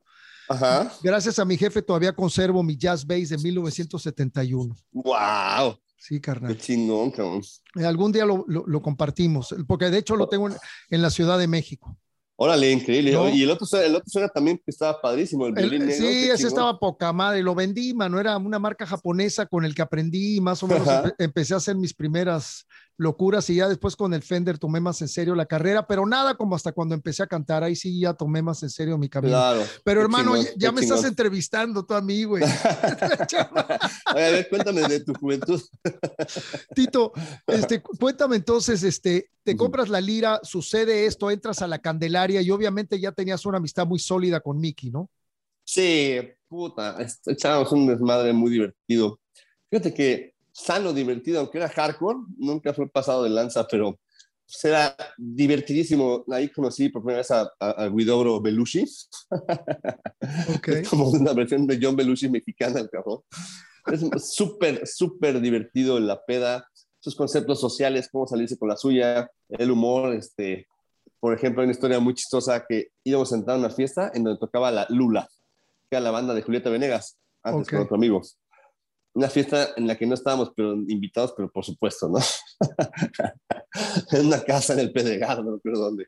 [0.48, 0.92] Ajá.
[1.02, 4.74] Gracias a mi jefe todavía conservo mi jazz bass de 1971.
[4.92, 5.78] ¡Wow!
[5.98, 6.56] Sí, carnal.
[6.56, 7.42] Qué chingón, cabrón.
[7.76, 11.48] Eh, algún día lo, lo, compartimos, porque de hecho lo tengo en la Ciudad de
[11.48, 11.96] México.
[12.40, 13.10] Órale, increíble.
[13.34, 16.06] Y el otro, el otro era también que estaba padrísimo, el violín negro.
[16.06, 17.42] Sí, ese estaba poca madre.
[17.42, 18.20] Lo vendí, mano.
[18.20, 21.74] Era una marca japonesa con el que aprendí y más o menos empecé a hacer
[21.74, 22.64] mis primeras
[22.98, 26.34] locuras y ya después con el Fender tomé más en serio la carrera, pero nada
[26.34, 29.34] como hasta cuando empecé a cantar, ahí sí ya tomé más en serio mi camino.
[29.34, 32.42] Claro, pero hermano, ya, me estás entrevistando tú a mí, güey.
[34.04, 35.62] a ver, cuéntame de tu juventud.
[36.74, 37.12] Tito,
[37.46, 42.50] este, cuéntame entonces, este, te compras la lira, sucede esto, entras a la Candelaria y
[42.50, 45.08] obviamente ya tenías una amistad muy sólida con Mickey, ¿no?
[45.64, 49.20] Sí, puta, echábamos un desmadre muy divertido.
[49.70, 53.98] Fíjate que sano, divertido, aunque era hardcore, nunca fue pasado de lanza, pero
[54.46, 56.24] pues, era divertidísimo.
[56.30, 58.84] Ahí conocí por primera vez a, a, Guidobro Belushi.
[60.58, 60.82] Okay.
[60.82, 63.20] como una versión de John Belushi mexicana, el cabrón.
[63.86, 66.68] Es súper, súper divertido la peda,
[66.98, 70.14] sus conceptos sociales, cómo salirse con la suya, el humor.
[70.14, 70.66] Este,
[71.20, 74.24] por ejemplo, hay una historia muy chistosa que íbamos a entrar a una fiesta en
[74.24, 75.28] donde tocaba la Lula,
[75.88, 78.38] que era la banda de Julieta Venegas, antes con otros amigos
[79.18, 82.20] una fiesta en la que no estábamos pero invitados, pero por supuesto, ¿no?
[84.12, 86.06] en una casa en el Pedregal, no recuerdo dónde.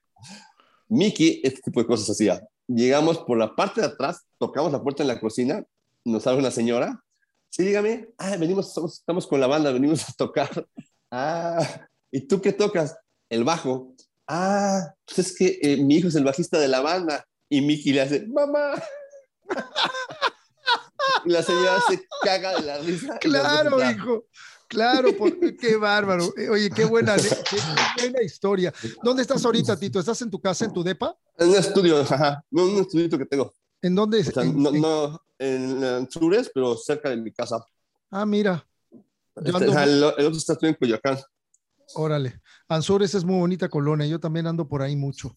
[0.89, 2.41] Mickey, este tipo de cosas hacía.
[2.69, 5.65] Llegamos por la parte de atrás, tocamos la puerta en la cocina,
[6.05, 7.03] nos abre una señora.
[7.49, 8.11] Sí, dígame.
[8.17, 10.49] Ah, venimos, estamos, con la banda, venimos a tocar.
[11.11, 12.97] Ah, ¿y tú qué tocas?
[13.29, 13.93] El bajo.
[14.29, 17.27] Ah, pues es que eh, mi hijo es el bajista de la banda.
[17.49, 18.81] Y Mickey le hace, mamá.
[21.25, 23.19] Y la señora se caga de la risa.
[23.19, 24.25] Claro, hijo.
[24.69, 25.09] Claro,
[25.61, 26.33] qué bárbaro.
[26.37, 28.73] Eh, oye, qué buena, qué, buena historia.
[29.03, 29.99] ¿Dónde estás ahorita, Tito?
[29.99, 31.17] ¿Estás en tu casa, en tu depa?
[31.37, 32.45] En un estudio, ajá.
[32.53, 33.53] un estudio que tengo.
[33.83, 34.21] ¿En dónde?
[34.21, 37.65] en, no, no, en, Sures, pero cerca de mi casa.
[38.13, 38.65] Ah, mira.
[39.35, 41.19] Este, el, otro está en Coyoacán.
[41.95, 42.41] Órale.
[42.69, 44.07] Anzures es muy bonita colonia.
[44.07, 45.37] Yo también ando por ahí mucho.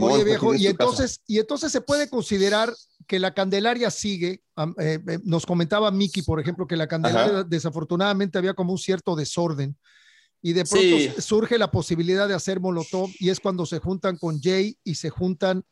[0.00, 2.72] Oye, viejo, y entonces, y entonces se puede considerar
[3.06, 4.42] que la Candelaria sigue.
[4.78, 9.16] Eh, eh, nos comentaba Miki, por ejemplo, que la Candelaria desafortunadamente había como un cierto
[9.16, 9.76] desorden.
[10.42, 14.40] Y de pronto surge la posibilidad de hacer Molotov y es cuando se juntan con
[14.40, 15.64] Jay y se juntan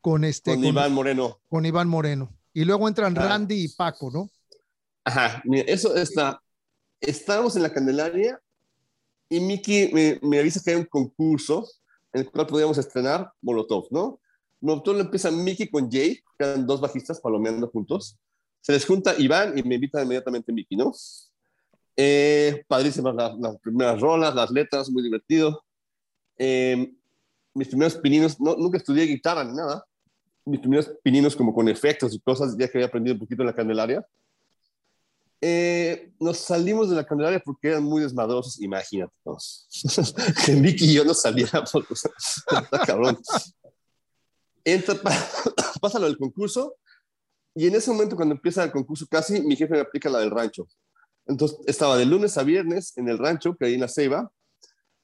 [0.00, 0.54] con este.
[0.54, 1.40] Con, Iván Moreno.
[1.48, 2.34] Con Iván Moreno.
[2.52, 4.30] Y luego entran Randy y Paco, ¿no?
[5.04, 6.42] Ajá, eso está.
[7.00, 8.38] Estábamos en la Candelaria
[9.28, 11.66] y Miki me, me avisa que hay un concurso
[12.12, 14.20] en el cual podíamos estrenar Molotov, ¿no?
[14.60, 18.16] Lo empieza Mickey con Jay, que eran dos bajistas palomeando juntos.
[18.60, 20.92] Se les junta Iván y me invita inmediatamente Mickey, ¿no?
[21.96, 25.64] Eh, padrísimas las, primeras rolas, las letras, muy divertido.
[26.38, 26.92] Eh,
[27.54, 29.84] mis primeros pininos, no, nunca estudié guitarra ni nada.
[30.44, 33.48] Mis primeros pininos como con efectos y cosas, ya que había aprendido un poquito en
[33.48, 34.06] la Candelaria.
[35.44, 39.12] Eh, nos salimos de la Candelaria porque eran muy desmadrosos, imagínate.
[40.46, 41.72] que Mickey y yo nos saliéramos.
[42.86, 43.18] cabrón.
[44.64, 44.94] Entra,
[45.80, 46.76] pasa lo del concurso
[47.56, 50.30] y en ese momento cuando empieza el concurso casi, mi jefe me aplica la del
[50.30, 50.68] rancho.
[51.26, 54.30] Entonces estaba de lunes a viernes en el rancho, que ahí en la Ceiba,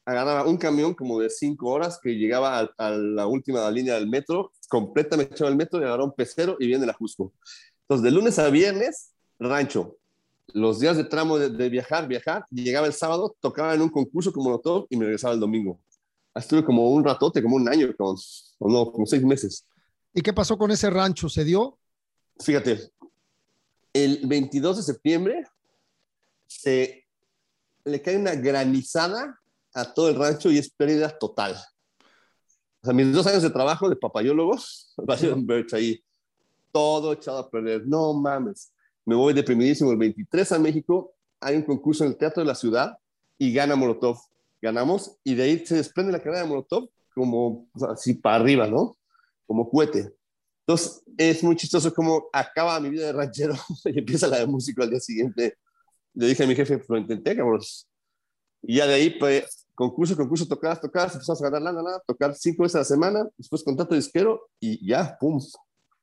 [0.07, 4.53] agarraba un camión como de cinco horas que llegaba a, la última línea del metro,
[4.68, 7.35] completamente echaba el metro y agarraba un pecero y viene la Jusco.
[7.83, 9.97] Entonces de lunes a viernes, rancho,
[10.52, 14.58] los días de tramo de, viajar, viajar, llegaba el sábado, tocaba en un concurso como
[14.61, 15.80] todo y me regresaba el domingo.
[16.34, 18.16] Estuve como un ratote, como un año, como,
[18.58, 19.66] o no, como seis meses.
[20.14, 21.28] ¿Y qué pasó con ese rancho?
[21.28, 21.78] ¿Se dio?
[22.40, 22.92] Fíjate,
[23.92, 25.44] el 22 de septiembre
[26.46, 27.04] se
[27.84, 29.38] le cae una granizada
[29.74, 31.56] a todo el rancho y es pérdida total.
[32.80, 34.94] O sea, mis dos años de trabajo de papayólogos,
[35.72, 36.02] ahí,
[36.72, 37.87] todo echado a perder.
[37.87, 38.72] No mames
[39.08, 42.54] me voy deprimidísimo el 23 a México, hay un concurso en el Teatro de la
[42.54, 42.98] Ciudad
[43.38, 44.18] y gana Molotov.
[44.60, 48.98] Ganamos y de ahí se desprende la carrera de Molotov como así para arriba, ¿no?
[49.46, 50.14] Como cohete.
[50.60, 53.54] Entonces es muy chistoso como acaba mi vida de ranchero
[53.86, 55.56] y empieza la de músico al día siguiente.
[56.12, 57.62] Le dije a mi jefe, pues lo intenté, cabrón.
[58.60, 62.34] Y ya de ahí, pues, concurso, concurso, tocadas, tocadas, empezamos a ganar lana, lana, tocar
[62.34, 65.40] cinco veces a la semana, después contrato disquero y ya, pum,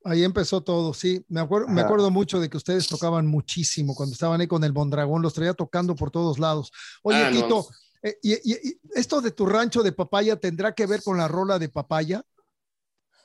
[0.07, 1.25] Ahí empezó todo, sí.
[1.29, 4.71] Me acuerdo, me acuerdo mucho de que ustedes tocaban muchísimo cuando estaban ahí con el
[4.71, 6.71] Bondragón, los traía tocando por todos lados.
[7.01, 7.41] Oye, Ah, no.
[7.41, 7.67] Tito,
[8.03, 11.27] eh, y, y- y esto de tu rancho de papaya tendrá que ver con la
[11.27, 12.23] rola de papaya?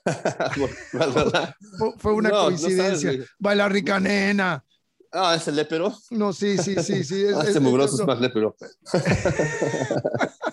[1.78, 3.12] Fue, fue una No, no coincidencia.
[3.38, 4.64] Baila rica nena.
[5.12, 5.92] Ah, es el lépero.
[6.10, 7.22] No, sí, sí, sí, sí.
[7.24, 8.56] es- Ah, es- este es- no, es más lépero.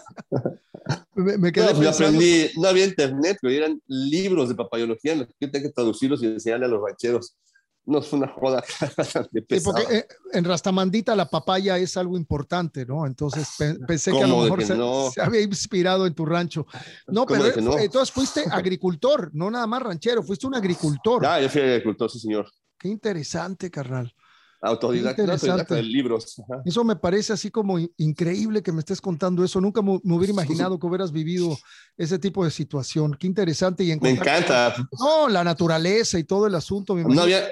[1.18, 5.20] me, me quedé No, yo aprendí, no había internet, pero eran libros de papayología, en
[5.20, 7.38] los que yo tenía que traducirlos y enseñarle a los rancheros.
[7.86, 8.62] No, fue una joda
[8.98, 9.78] bastante Sí, pesada.
[9.78, 13.06] porque eh, en Rastamandita la papaya es algo importante, ¿no?
[13.08, 15.10] Entonces pe- pensé que a lo ¿Cómo de mejor se, no?
[15.14, 16.66] se había inspirado en tu rancho.
[17.08, 17.78] No, ¿Cómo pero que no?
[17.78, 21.26] eh, entonces fuiste agricultor, no nada más ranchero, fuiste un agricultor.
[21.26, 22.52] Ah, yo fui agricultor, sí, señor.
[22.78, 24.14] Qué interesante, carnal.
[24.60, 26.40] Autodidacta, autodidacta de libros.
[26.40, 26.62] Ajá.
[26.66, 29.62] Eso me parece así como in- increíble que me estés contando eso.
[29.62, 31.56] Nunca me, me hubiera imaginado que hubieras vivido
[31.96, 33.16] ese tipo de situación.
[33.20, 33.84] Qué interesante.
[33.84, 34.76] Y Me encanta.
[35.00, 36.96] No, la naturaleza y todo el asunto.
[36.96, 37.44] me No había,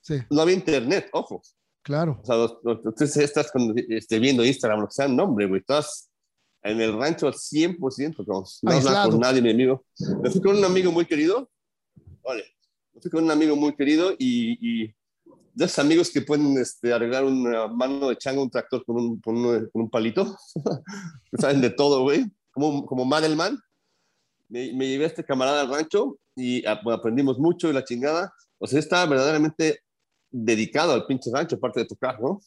[0.00, 1.42] Sí, no había internet, ojo.
[1.82, 2.20] claro.
[2.22, 2.36] O sea,
[2.84, 5.60] ustedes estás con- este, viendo Instagram, lo que sea, no, hombre, güey.
[5.60, 6.08] Estás
[6.62, 9.10] en el rancho al 100%, como no Aislado.
[9.10, 9.84] con nadie, mi amigo.
[10.22, 11.50] Me fui con un amigo muy querido.
[12.24, 12.44] Vale.
[12.94, 14.95] Me fui con un amigo muy querido y, y
[15.56, 19.20] de esos amigos que pueden este, arreglar una mano de chango, un tractor con un,
[19.22, 20.36] con un, con un palito.
[21.40, 22.30] saben de todo, güey.
[22.50, 23.58] Como, como Madelman.
[24.50, 27.84] Me, me llevé a este camarada al rancho y ah, bueno, aprendimos mucho y la
[27.84, 28.34] chingada.
[28.58, 29.80] O sea, estaba verdaderamente
[30.30, 32.38] dedicado al pinche rancho, aparte de tocar, ¿no?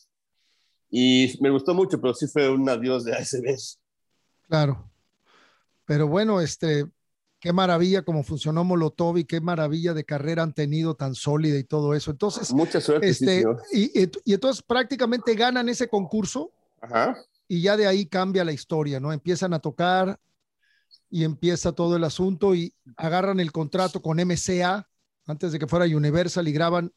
[0.92, 3.58] Y me gustó mucho, pero sí fue un adiós de ASB.
[4.48, 4.88] Claro.
[5.86, 6.86] Pero bueno, este,
[7.40, 11.64] qué maravilla cómo funcionó Molotov y qué maravilla de carrera han tenido tan sólida y
[11.64, 12.12] todo eso.
[12.12, 13.62] Entonces, Mucha suerte, sí, este, señor.
[13.72, 17.18] y, y- y entonces prácticamente ganan ese concurso Ajá.
[17.48, 19.14] y ya de ahí cambia la historia, ¿no?
[19.14, 20.20] Empiezan a tocar
[21.10, 24.88] y empieza todo el asunto y agarran el contrato con MCA
[25.26, 26.92] antes de que fuera Universal y graban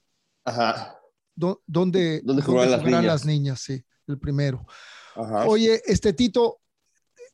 [0.44, 0.98] Ajá.
[1.35, 3.14] do- donde, ¿Dónde jugarán las jugarán niñas?
[3.14, 4.66] las niñas, sí, el primero.
[5.14, 5.46] Ajá.
[5.46, 6.59] Oye, este Tito,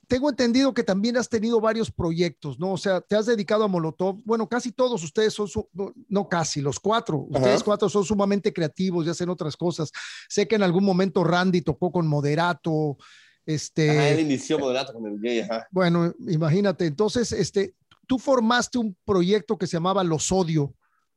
[0.08, 2.72] tengo entendido que también has tenido varios proyectos, ¿no?
[2.72, 4.20] O sea, te has dedicado a Molotov.
[4.24, 7.18] Bueno, casi todos ustedes son, su- no, no casi, los cuatro.
[7.28, 7.64] Ustedes Ajá.
[7.64, 9.92] cuatro son sumamente creativos y hacen otras cosas.
[10.28, 12.96] Sé que en algún momento Randy tocó con Moderato.
[13.44, 15.66] Este, Ajá, él inició moderato con el gay, ajá.
[15.70, 16.86] bueno, imagínate.
[16.86, 17.74] Entonces, este,
[18.06, 20.74] tú formaste un proyecto que se llamaba Los Odio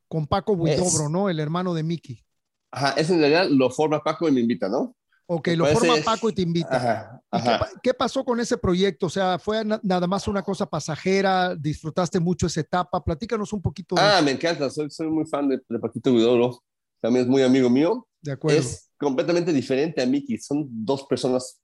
[0.08, 1.28] con Paco Buitobro, Es- ¿no?
[1.30, 2.22] El hermano de Mickey.
[2.70, 4.94] Ajá, ese en realidad lo forma Paco y me invita, ¿no?
[5.34, 6.76] Ok, lo forma Paco y te invita.
[6.76, 7.68] Ajá, ¿Y qué, ajá.
[7.82, 9.06] qué pasó con ese proyecto?
[9.06, 11.54] O sea, ¿fue na- nada más una cosa pasajera?
[11.56, 13.02] ¿Disfrutaste mucho esa etapa?
[13.02, 16.62] Platícanos un poquito de, Ah, me encanta, soy, soy muy fan de, de Paquito Guidoro.
[17.00, 18.06] También es muy amigo mío.
[18.20, 18.58] de acuerdo.
[18.60, 20.36] Es completamente diferente a Mickey.
[20.38, 21.60] Son dos personas,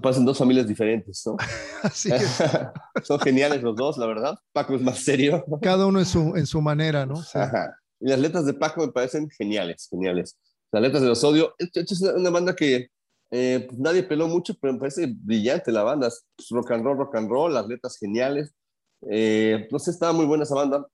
[0.00, 1.36] parecen dos familias diferentes, ¿no?
[1.82, 2.38] Así es,
[3.04, 4.34] Son geniales los dos, la verdad.
[4.52, 5.44] Paco es más serio.
[5.60, 7.16] cada uno en su, en su manera, ¿no?
[7.16, 7.38] Sí.
[7.38, 7.74] Ajá.
[8.00, 10.38] Y las letras de Paco me parecen geniales, geniales.
[10.70, 11.54] Las letras de los odio.
[11.58, 12.88] Es una, una banda que
[13.30, 16.08] eh, pues nadie peló mucho, pero me parece brillante la banda.
[16.08, 18.54] Es pues, rock and roll, rock and roll, las letras geniales.
[19.10, 20.86] Eh, no sé, estaba muy buena esa banda.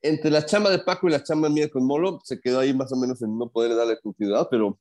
[0.00, 2.92] Entre la chamba de Paco y la chamba mía con Molo, se quedó ahí más
[2.92, 4.78] o menos en no poder darle continuidad, pero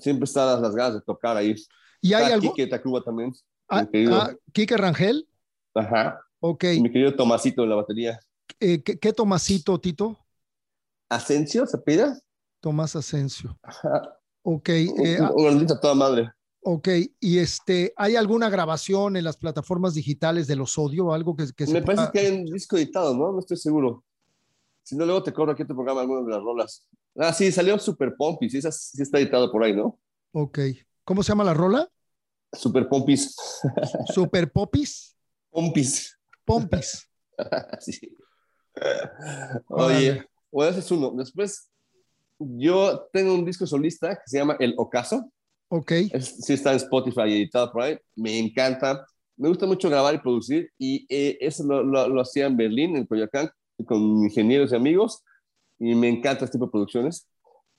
[0.00, 1.54] siempre están las, ganas de tocar ahí.
[2.00, 2.54] ¿Y hay Está algo?
[2.54, 3.32] Quique Tacuba también.
[3.68, 5.28] Ah, ah, Quique Rangel.
[5.74, 6.20] Ajá.
[6.40, 6.64] Ok.
[6.80, 8.20] Mi querido Tomasito en la batería.
[8.60, 10.18] Eh, ¿qué, qué Tomasito, Tito?
[11.08, 12.18] ¿Asensio se pida?
[12.60, 13.58] Tomás Asensio.
[13.62, 14.18] Ajá.
[14.42, 14.68] Ok.
[14.68, 14.88] eh,
[15.20, 16.30] Un- ah, un a toda madre.
[16.64, 16.88] Ok.
[17.20, 21.12] ¿Y este, hay alguna grabación en las plataformas digitales de los odio?
[21.12, 23.32] Algo que, que se Me parece pueda- que hay un disco editado, ¿no?
[23.32, 24.02] No estoy seguro.
[24.82, 26.88] Si no, luego te corro aquí en tu programa algunas de las rolas.
[27.16, 28.54] Ah, sí, salió Super Pompis.
[28.54, 29.98] Esa sí está editado por ahí, ¿no?
[30.32, 30.58] Ok.
[31.04, 31.88] ¿Cómo se llama la rola?
[32.52, 33.34] Super Pompis.
[34.12, 35.16] Super Popis.
[35.50, 36.18] Pompis.
[36.44, 37.08] Pompis.
[37.80, 38.16] sí.
[39.68, 41.12] Oye, bueno, ese es uno.
[41.16, 41.70] Después,
[42.38, 45.30] yo tengo un disco solista que se llama El Ocaso.
[45.76, 45.90] Ok.
[46.12, 47.98] Es- sí está en Spotify editado por ahí.
[48.14, 49.04] Me encanta.
[49.36, 50.70] Me gusta mucho grabar y producir.
[50.78, 53.50] Y eh, eso lo, lo- lo hacía en Berlín, en Coyoacán,
[53.84, 55.22] con ingenieros y amigos.
[55.80, 57.26] Y me encanta este tipo de producciones.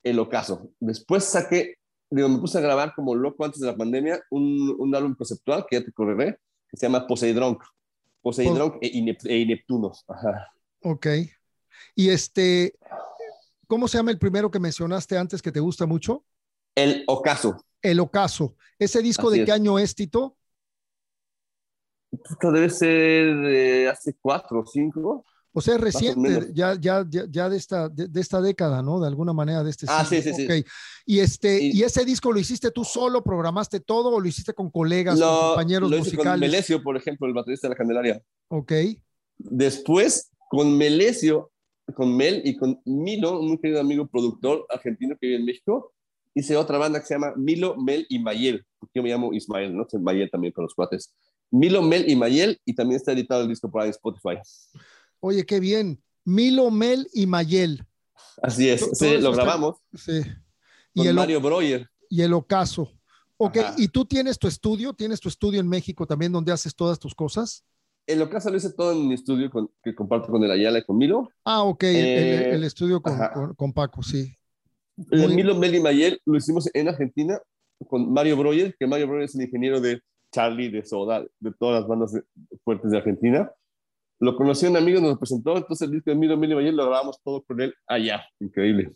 [0.03, 0.69] El ocaso.
[0.81, 1.75] Después saqué,
[2.09, 5.65] digo, me puse a grabar como loco antes de la pandemia un, un álbum conceptual
[5.69, 6.37] que ya te correré,
[6.69, 7.63] que se llama Poseidrunk.
[8.21, 9.63] Poseidrunk e, Inep- e.
[10.09, 10.51] Ajá.
[10.81, 11.07] Ok.
[11.95, 12.73] Y este,
[13.67, 16.25] ¿cómo se llama el primero que mencionaste antes que te gusta mucho?
[16.75, 17.55] El ocaso.
[17.81, 18.55] El Ocaso.
[18.79, 19.45] ¿Ese disco Así de es.
[19.45, 20.37] qué año es, Tito?
[22.11, 25.25] Esto debe ser de hace cuatro o cinco.
[25.57, 28.99] O sea, reciente, ya, ya, ya, ya de, esta, de, de esta década, ¿no?
[28.99, 30.21] De alguna manera de este Ah, siglo.
[30.21, 30.45] sí, sí, sí.
[30.61, 30.67] Ok.
[31.05, 34.53] Y, este, Y- ¿Y ese disco lo hiciste tú solo, programaste todo o lo hiciste
[34.53, 36.39] con colegas, con Lo, compañeros lo hice con?
[36.39, 38.21] Melesio, por ejemplo, el baterista de la Candelaria.
[38.49, 38.73] Ok,
[39.37, 41.51] Después, con Melesio,
[41.95, 45.93] con Mel y con Milo, un querido amigo productor argentino que vive en México,
[46.35, 49.75] hice otra banda que se llama Milo, Mel y Mayel, porque yo me llamo Ismael,
[49.75, 49.87] ¿no?
[49.99, 51.13] Mayel también con los cuates.
[51.49, 54.37] Milo, Mel y Mayel, y también está editado el disco por ahí en Spotify.
[55.21, 56.03] Oye, qué bien.
[56.25, 57.85] Milo, Mel y Mayel.
[58.41, 59.77] Así es, sí, lo grabamos.
[59.93, 60.21] Sí.
[60.93, 61.89] Y el, Mario Breuer.
[62.09, 62.91] Y el ocaso.
[63.37, 64.93] Ok, ¿y tú tienes tu estudio?
[64.93, 67.65] ¿Tienes tu estudio en México también donde haces todas tus cosas?
[68.07, 69.49] El ocaso lo hice todo en mi estudio
[69.83, 71.29] que comparto con el Ayala y con Milo.
[71.43, 74.37] Ah, ok, el, eh, estudio con, con, Paco, sí.
[75.11, 77.39] El Milo, Mel y Mayel lo hicimos en Argentina
[77.89, 81.81] con Mario Breuer, que Mario Breuer es el ingeniero de Charlie, de Soda, de todas
[81.81, 82.13] las bandas
[82.63, 83.51] fuertes de Argentina.
[84.19, 86.75] Lo conocí un amigo, nos lo presentó, entonces el disco de Milo, Mel y Mayel
[86.75, 88.25] lo grabamos todo con él allá.
[88.39, 88.93] Increíble.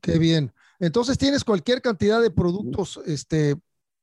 [0.00, 0.52] Qué bien.
[0.78, 3.56] Entonces tienes cualquier cantidad de productos este,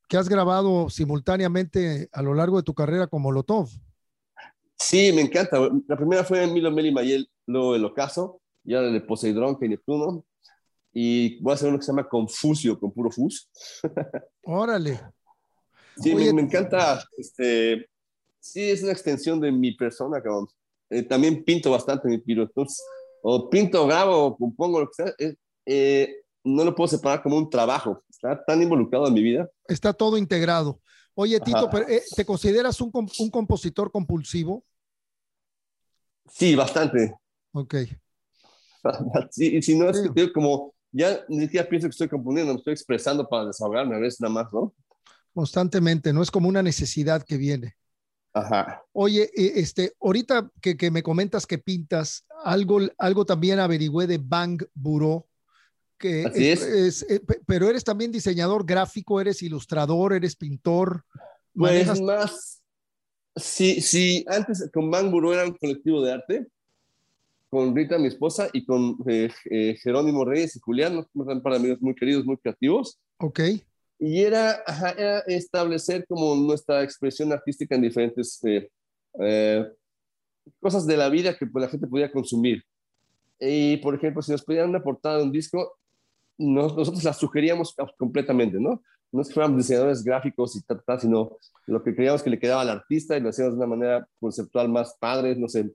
[0.07, 3.69] que has grabado simultáneamente a lo largo de tu carrera como Molotov.
[4.77, 5.57] Sí, me encanta.
[5.87, 9.57] La primera fue en Milo, Mel y Mayel, luego el Ocaso, ya el de Poseidón,
[9.59, 10.25] que Neptuno.
[10.93, 13.49] Y voy a hacer uno que se llama Confusio, con puro fus.
[14.43, 14.99] Órale.
[15.97, 17.03] Sí, me, encanta.
[17.17, 17.89] Este,
[18.39, 20.47] sí, es una extensión de mi persona, cabrón.
[20.89, 22.49] Eh, también pinto bastante mi piro.
[23.23, 25.13] o pinto, grabo, compongo, lo que sea.
[25.17, 25.35] Eh,
[25.65, 28.03] eh, no lo puedo separar como un trabajo.
[28.09, 29.49] Está tan involucrado en mi vida.
[29.67, 30.81] Está todo integrado.
[31.13, 31.69] Oye, Tito,
[32.15, 34.63] ¿te consideras un, un, compositor compulsivo?
[36.29, 37.15] Sí, bastante.
[37.53, 37.75] Ok.
[39.29, 42.73] Sí, si no es que como, ya ni siquiera pienso que estoy componiendo, me estoy
[42.73, 44.73] expresando para desahogarme a veces nada más, ¿no?
[45.33, 47.75] constantemente, no es como una necesidad que viene.
[48.33, 48.83] Ajá.
[48.93, 54.19] Oye, e, este, ahorita que, que, me comentas que pintas, algo, algo también averigüé de
[54.19, 55.27] Bang Bureau,
[55.97, 61.03] que es, eh, pero eres también diseñador gráfico, eres ilustrador, eres pintor.
[61.53, 62.61] Pues más,
[63.35, 66.47] sí, sí, antes con Bang Bureau era un colectivo de arte,
[67.51, 71.59] con Rita, mi esposa, y con eh, eh, Jerónimo Reyes y Julián, un par de
[71.59, 72.99] amigos muy queridos, muy creativos.
[73.19, 73.41] Ok
[74.01, 74.63] y era,
[75.27, 78.67] establecer como nuestra expresión artística en diferentes eh,
[79.19, 79.71] eh,
[80.59, 82.63] cosas de la vida que pues, la gente podía consumir.
[83.39, 85.77] Y, por ejemplo, si nos pedían una portada de un disco,
[86.35, 88.81] nosotros la sugeríamos completamente, ¿no?
[89.11, 91.37] No es que fuéramos diseñadores gráficos y tal, sino
[91.67, 94.67] lo que creíamos que le quedaba al artista y lo hacíamos de una manera conceptual
[94.67, 95.69] más padre, no sé.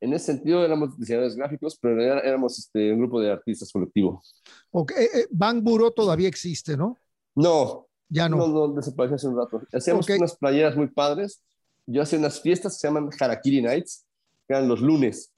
[0.00, 4.22] En ese sentido éramos diseñadores gráficos, pero éramos este, un grupo de artistas colectivo.
[4.70, 6.98] Ok, eh, Bang Bureau todavía existe, ¿no?
[7.34, 7.86] No.
[8.08, 8.36] Ya no.
[8.36, 9.62] No, no desapareció hace un rato.
[9.72, 11.42] Hacíamos unas playeras muy padres.
[11.86, 14.04] Yo hacía unas fiestas que se llaman Harakiri Nights,
[14.46, 15.32] que eran los lunes.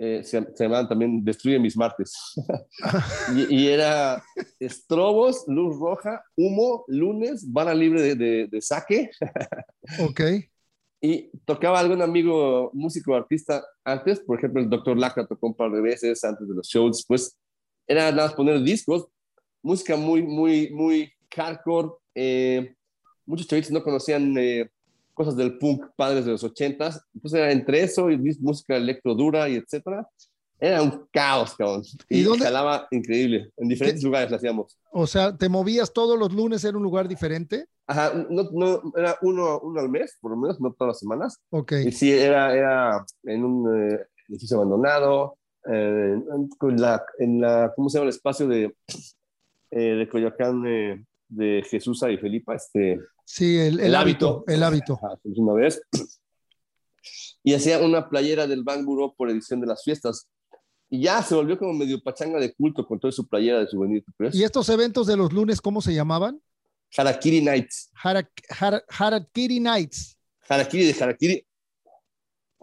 [0.00, 2.12] Eh, se, llamaban también Destruye mis martes.
[3.50, 4.22] y, era
[4.60, 9.10] estrobos, luz roja, humo, lunes, vara libre de, de, saque.
[10.00, 10.20] ok.
[11.00, 15.70] Y tocaba algún amigo músico artista antes, por ejemplo, el doctor Lacra tocó un par
[15.70, 16.98] de veces antes de los shows.
[16.98, 17.38] Después
[17.86, 19.06] era nada más poner discos,
[19.62, 21.90] música muy, muy, muy hardcore.
[22.14, 22.74] Eh,
[23.26, 24.70] muchos chavitos no conocían eh,
[25.14, 27.00] cosas del punk padres de los ochentas.
[27.14, 30.08] Entonces era entre eso y música electro dura y etcétera.
[30.60, 31.82] Era un caos, cabrón.
[32.08, 33.52] Y, ¿Y jalaba increíble.
[33.56, 34.76] En diferentes lugares lo hacíamos.
[34.92, 37.66] O sea, ¿te movías todos los lunes en un lugar diferente?
[37.86, 41.38] Ajá, no, no, era uno, uno al mes, por lo menos, no todas las semanas.
[41.50, 41.72] Ok.
[41.86, 46.24] Y sí, era, era en un eh, edificio abandonado, en,
[46.76, 48.74] la, en la, ¿cómo se llama el espacio de,
[49.70, 51.06] de Coyoacán?
[51.28, 53.00] de Jesús y Felipa, este...
[53.24, 54.98] Sí, el, hábito, El hábito.
[55.24, 55.82] una vez.
[57.42, 60.28] Y hacía una playera del Bang Bureau por edición de las fiestas.
[60.90, 64.04] Y ya se volvió como medio pachanga de culto con toda su playera de souvenir.
[64.32, 66.40] ¿Y estos eventos de los lunes cómo se llamaban?
[66.96, 67.90] Harakiri Nights.
[67.94, 70.18] Harakiri Nights.
[70.48, 71.46] Harakiri de Harakiri.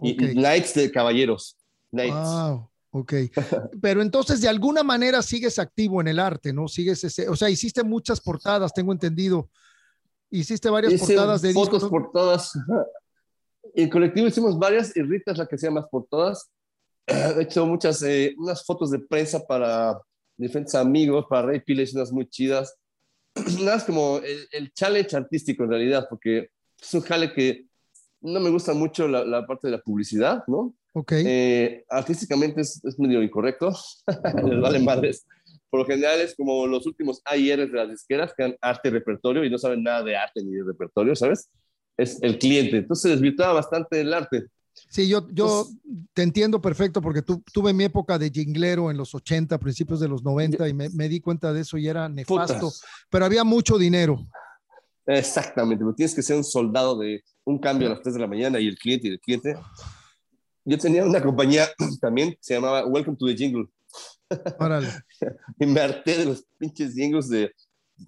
[0.01, 1.55] Y Nights de caballeros.
[1.91, 2.15] Nights.
[2.15, 2.69] Wow.
[2.97, 3.13] Ok,
[3.81, 6.69] pero entonces de alguna manera sigues activo en el arte, ¿no?
[6.69, 9.49] Sigues ese, o sea, hiciste muchas portadas, tengo entendido.
[10.29, 11.89] Hiciste varias portadas de fotos, discos.
[11.89, 12.53] portadas.
[13.73, 16.49] En colectivo hicimos varias y Rita es la que hacía más portadas.
[17.37, 19.99] He hecho muchas, eh, unas fotos de prensa para
[20.37, 22.75] diferentes amigos, para Ray Piles, unas muy chidas.
[23.61, 26.49] Nada, es como el, el, challenge artístico en realidad, porque
[26.81, 27.65] es un jale que
[28.21, 30.75] no me gusta mucho la, la parte de la publicidad, ¿no?
[30.93, 31.11] Ok.
[31.17, 33.73] Eh, artísticamente es, es, medio incorrecto,
[34.45, 35.27] les vale madres.
[35.69, 38.91] Por lo general es como los últimos AIRs de las disqueras que dan arte y
[38.91, 41.49] repertorio y no saben nada de arte ni de repertorio, ¿sabes?
[41.97, 42.77] Es el cliente.
[42.77, 44.45] Entonces desvirtuaba bastante el arte.
[44.89, 45.67] Sí, yo, yo
[46.13, 50.07] te entiendo perfecto porque tu, tuve mi época de jinglero en los 80, principios de
[50.07, 52.71] los 90 y me, me di cuenta de eso y era nefasto,
[53.09, 54.25] pero había mucho dinero.
[55.05, 58.59] Exactamente, tienes que ser un soldado de un cambio a las 3 de la mañana
[58.59, 59.55] y el cliente y el cliente
[60.65, 61.67] yo tenía una compañía
[62.01, 63.67] también, se llamaba Welcome to the Jingle.
[64.59, 64.89] Órale.
[65.59, 67.51] y me harté de los pinches jingles de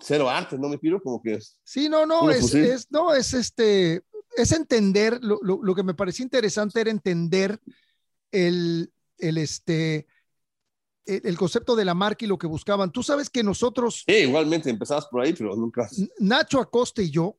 [0.01, 0.99] cero arte, ¿no me piro?
[1.01, 1.39] Como que...
[1.63, 4.01] Sí, no, no, es, es, no, es este,
[4.37, 7.59] es entender, lo, lo, lo, que me parecía interesante era entender
[8.31, 10.07] el, el este,
[11.05, 12.91] el concepto de la marca y lo que buscaban.
[12.91, 14.03] Tú sabes que nosotros...
[14.05, 15.89] Sí, igualmente empezabas por ahí, pero nunca...
[16.19, 17.37] Nacho Acosta y yo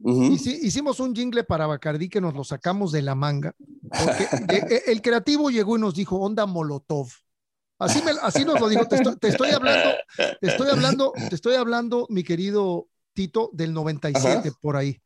[0.00, 0.62] uh -huh.
[0.62, 3.54] hicimos un jingle para Bacardí que nos lo sacamos de la manga.
[3.82, 4.28] Porque
[4.86, 7.08] el creativo llegó y nos dijo, onda Molotov.
[7.78, 8.86] Así, me, así nos lo dijo.
[8.86, 9.90] Te estoy, te estoy, hablando,
[10.40, 14.58] te estoy hablando, te estoy hablando, mi querido Tito, del 97 Ajá.
[14.60, 15.00] por ahí.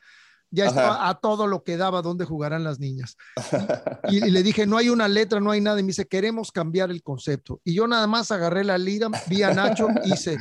[0.55, 3.17] Ya estaba a todo lo que daba dónde jugarán las niñas.
[4.09, 5.81] Y, y, le dije, no hay una letra, no hay nada.
[5.81, 7.61] Y me dice, queremos cambiar el concepto.
[7.65, 10.39] Y yo nada más agarré la lira, vi a Nacho y hice,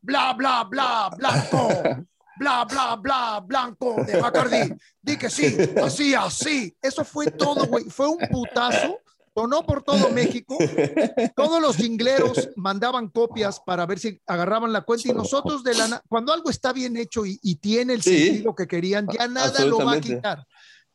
[0.00, 1.68] bla, bla, bla, blanco,
[2.38, 4.74] bla, bla, bla, blanco de Bacardi.
[5.00, 6.76] Di que sí, así, así.
[6.80, 7.84] Eso fue todo, güey.
[7.84, 8.98] Fue un putazo
[9.34, 10.56] sonó por todo México.
[11.36, 16.02] Todos los jingleros mandaban copias para ver si agarraban la cuenta y nosotros de la
[16.08, 19.64] cuando algo está bien hecho y, y tiene el sí, sentido que querían, ya nada
[19.64, 20.46] lo va a quitar.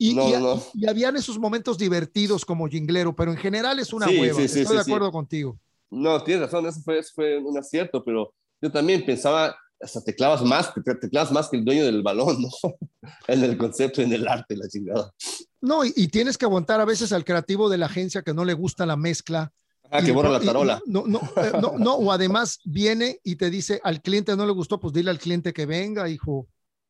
[0.02, 0.64] Y, no, y, no.
[0.74, 4.48] y, habían esos momentos divertidos como jinglero, pero en general es una sí, hueva.
[4.48, 5.60] Sí, Estoy de acuerdo contigo.
[5.90, 10.14] No, tienes razón, eso fue, eso fue un acierto, pero yo también pensaba, hasta te
[10.14, 12.50] clavas más, te, te, clavas más que el dueño del balón, ¿no?
[13.28, 15.14] en el concepto, en el arte, la chingada.
[15.62, 18.46] No, y, y, tienes que aguantar a veces al creativo de la agencia que no
[18.46, 19.52] le gusta la mezcla.
[19.92, 20.82] Ah, que borra la tarola.
[20.86, 24.46] Y, no, no, eh, no, no, o además viene y te dice, al cliente no
[24.46, 26.48] le gustó, pues dile al cliente que venga, hijo.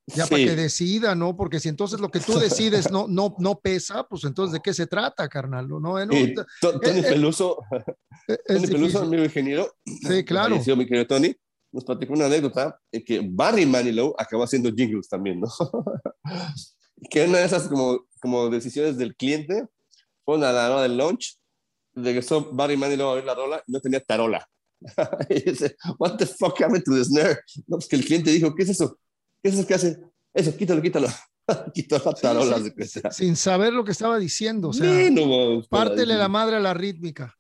[0.08, 0.32] Ya sí.
[0.32, 1.38] para que decida, ¿no?
[1.38, 4.74] Porque si entonces lo que tú decides no, no, no pesa, pues entonces ¿de qué
[4.74, 5.68] se trata, carnal?
[5.68, 5.80] ¿No?
[5.80, 6.02] ¿No?
[6.02, 7.60] Y Tony Peluso,
[8.48, 9.72] Tony Peluso, amigo ingeniero.
[9.86, 10.58] Sí, claro.
[10.58, 11.36] Mi querido Tony
[11.72, 15.48] nos platicó una anécdota en que Barry Manilow acabó haciendo jingles también, ¿no?
[17.10, 19.68] que una de esas como, como decisiones del cliente
[20.26, 21.38] fue a la hora del lunch,
[21.94, 24.48] regresó Barry Manilow a ver la rola no tenía tarola.
[25.30, 27.40] y dice, what the fuck happened to the snare?
[27.68, 28.98] No, pues que el cliente dijo, ¿qué es eso?
[29.42, 30.00] ¿Qué es eso que hace?
[30.34, 31.08] Eso, quítalo, quítalo.
[31.74, 32.60] Quitó la tarola.
[32.60, 36.60] Sí, sí, sin saber lo que estaba diciendo, o sea, no, pártele la madre a
[36.60, 37.36] la rítmica.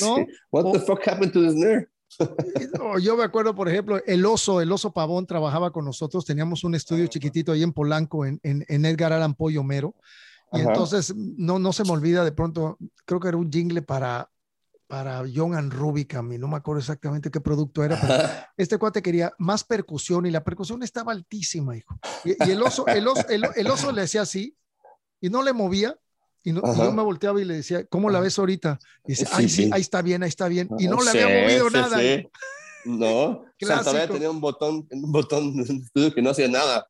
[0.00, 0.26] ¿No?
[0.50, 1.88] What the fuck happened to the snare?
[3.00, 6.74] Yo me acuerdo, por ejemplo, el oso, el oso pavón trabajaba con nosotros, teníamos un
[6.74, 9.94] estudio chiquitito ahí en Polanco, en, en, en Edgar Allan Poe Homero,
[10.52, 10.70] y Ajá.
[10.70, 14.30] entonces no, no se me olvida de pronto, creo que era un jingle para,
[14.88, 18.14] para John and Rubicam, y no me acuerdo exactamente qué producto era, pero
[18.56, 21.98] este cuate quería más percusión y la percusión estaba altísima, hijo.
[22.24, 24.56] Y, y el, oso, el, oso, el, el oso le hacía así
[25.20, 25.96] y no le movía,
[26.42, 28.78] y, no, y, yo me volteaba y le decía, ¿cómo la ves ahorita?
[29.06, 30.68] Y dice, ay, sí, sí, ahí está bien, ahí está bien.
[30.78, 31.98] Y no le había movido nada.
[32.84, 35.64] No, Santa tenía un botón, un botón
[35.94, 36.86] que no hacía nada,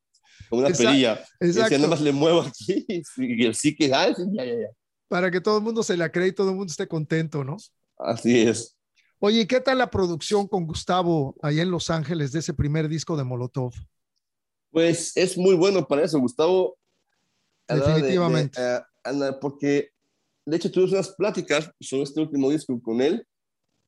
[0.49, 0.89] como una Exacto.
[0.89, 1.25] perilla.
[1.39, 1.75] Exacto.
[1.75, 2.85] Nada más le muevo aquí
[3.17, 4.69] y el sí que, ya, ya, ya.
[5.07, 7.57] Para que todo el mundo se la cree y todo el mundo esté contento, ¿no?
[7.97, 8.77] Así es.
[9.19, 13.15] Oye, ¿qué tal la producción con Gustavo allá en Los Ángeles de ese primer disco
[13.17, 13.73] de Molotov?
[14.71, 16.77] Pues es muy bueno para eso, Gustavo.
[17.67, 18.59] Definitivamente.
[18.59, 19.89] De, de, uh, Ana, porque
[20.45, 23.25] de hecho tuvimos unas pláticas sobre este último disco con él.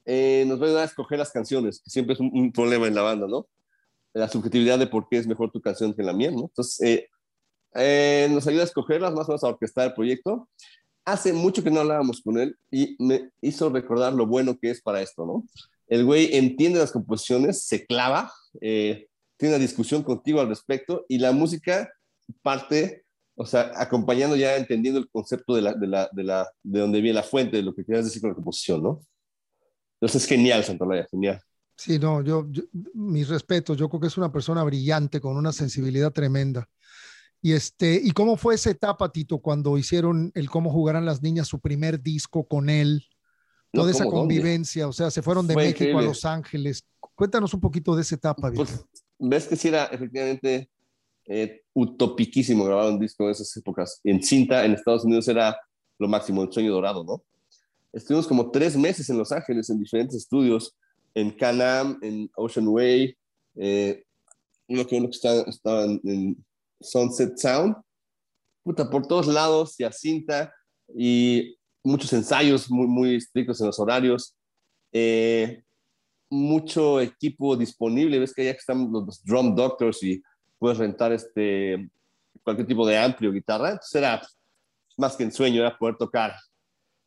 [0.06, 2.88] Eh, nos va a ayudar a escoger las canciones, que siempre es un, un, problema
[2.88, 3.48] en la banda, ¿no?
[4.14, 6.42] La subjetividad de por qué es mejor tu canción que la mía, ¿no?
[6.42, 7.10] Entonces, eh,
[7.76, 10.50] eh, nos ayuda a escogerlas, más o menos a orquestar el proyecto.
[11.06, 14.82] Hace mucho que no hablábamos con él y me hizo recordar lo bueno que es
[14.82, 15.46] para esto, ¿no?
[15.88, 19.08] El güey entiende las composiciones, se clava, eh,
[19.38, 21.92] tiene una discusión contigo al respecto y la música
[22.42, 23.04] parte
[23.36, 27.02] o sea, acompañando ya, entendiendo el concepto de, la, de, la, de, la, de donde
[27.02, 29.02] viene la fuente, de lo que quieras decir con la composición, ¿no?
[30.00, 31.42] Entonces es genial, Santolaya, genial.
[31.76, 32.64] Sí, no, yo, yo,
[32.94, 36.70] mis respetos, yo creo que es una persona brillante, con una sensibilidad tremenda.
[37.42, 41.48] Y, este, ¿Y cómo fue esa etapa, Tito, cuando hicieron el Cómo jugarán las niñas
[41.48, 43.04] su primer disco con él?
[43.72, 44.90] Toda no, esa convivencia, dónde?
[44.92, 46.06] o sea, se fueron de fue México increíble.
[46.06, 46.86] a Los Ángeles.
[47.16, 48.52] Cuéntanos un poquito de esa etapa.
[48.52, 48.86] Pues,
[49.18, 50.70] ves que sí era efectivamente
[51.26, 54.00] eh, utopiquísimo grabar un disco en esas épocas.
[54.04, 55.58] En cinta en Estados Unidos era
[56.00, 57.24] lo máximo, el sueño dorado, ¿no?
[57.94, 60.76] Estuvimos como tres meses en Los Ángeles en diferentes estudios,
[61.14, 63.16] en Canam, en Ocean Way,
[63.56, 64.04] eh,
[64.68, 66.44] uno que uno que estaba, estaba en,
[66.82, 67.76] Sunset Sound,
[68.62, 70.54] puta, por todos lados y a cinta
[70.94, 74.36] y muchos ensayos muy, muy estrictos en los horarios.
[74.92, 75.64] Eh,
[76.30, 80.22] mucho equipo disponible, ves que ya están los drum doctors y
[80.64, 81.90] puedes rentar este,
[82.42, 83.72] cualquier tipo de amplio guitarra.
[83.72, 84.22] Entonces era
[84.96, 86.34] más que en sueño, era poder tocar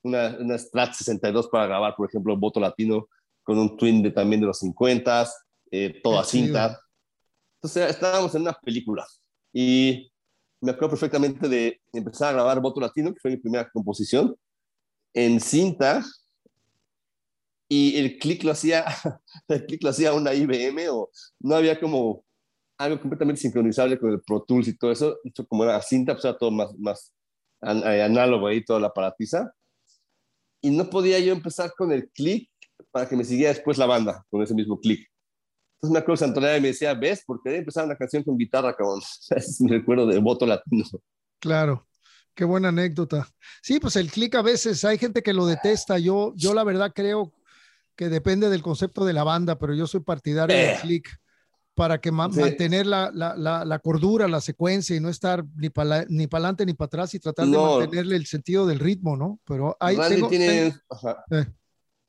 [0.03, 3.09] una, una Strat 62 para grabar, por ejemplo, Voto Latino
[3.43, 5.27] con un twin de también de los 50,
[5.71, 6.79] eh, toda cinta.
[7.55, 9.07] Entonces estábamos en una película
[9.55, 10.13] y
[10.61, 14.37] me acuerdo perfectamente de empezar a grabar Voto Latino, que fue mi primera composición,
[15.15, 16.05] en cinta,
[17.71, 18.85] y el clic lo hacía,
[19.49, 21.09] el clic lo hacía una IBM, o
[21.41, 22.27] no había como
[22.79, 26.25] algo completamente sincronizable con el Pro Tools y todo eso, esto como era cinta, pues
[26.25, 27.13] era todo más, más
[27.63, 29.53] eh, análogo ahí, toda la aparatiza,
[30.61, 32.51] y no podía yo empezar con el clic
[32.91, 35.09] para que me siguiera después la banda, con ese mismo clic.
[35.77, 37.23] Entonces me acuerdo Santonera me decía, ¿ves?
[37.27, 39.01] Porque empezar una canción con guitarra, cabrón.
[39.37, 40.85] es mi recuerdo de voto latino.
[41.39, 41.87] Claro.
[42.35, 43.27] Qué buena anécdota.
[43.63, 45.99] Sí, pues el clic a veces hay gente que lo detesta.
[45.99, 47.33] Yo, yo la verdad creo
[47.95, 50.79] que depende del concepto de la banda, pero yo soy partidario del eh.
[50.83, 51.19] clic
[51.77, 56.27] para que mantener la, la, la, cordura, la secuencia y no estar ni para ni
[56.27, 59.39] para adelante ni para atrás y tratar de mantenerle el sentido del ritmo, ¿no?
[59.45, 61.47] Pero ahí Randy tiene, eh.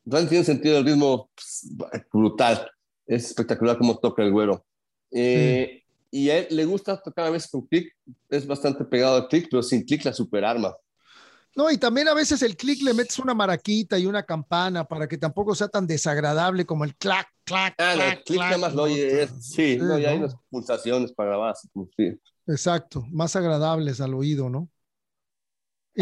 [0.05, 2.71] Randy tiene sentido del ritmo pues, brutal
[3.07, 4.65] es espectacular cómo toca el güero.
[5.11, 7.93] Eh, y a él le gusta tocar a veces con click,
[8.29, 10.75] es bastante pegado al click, pero sin click la superarma.
[11.55, 15.07] No, y también a veces el click le metes una maraquita y una campana para
[15.07, 18.17] que tampoco sea tan desagradable como el clac, clac, ah, clac.
[18.17, 22.19] el click clac, más lo oye, sí, no, ya hay unas pulsaciones para grabar, sí.
[22.45, 24.69] Exacto, más agradables al oído, ¿no?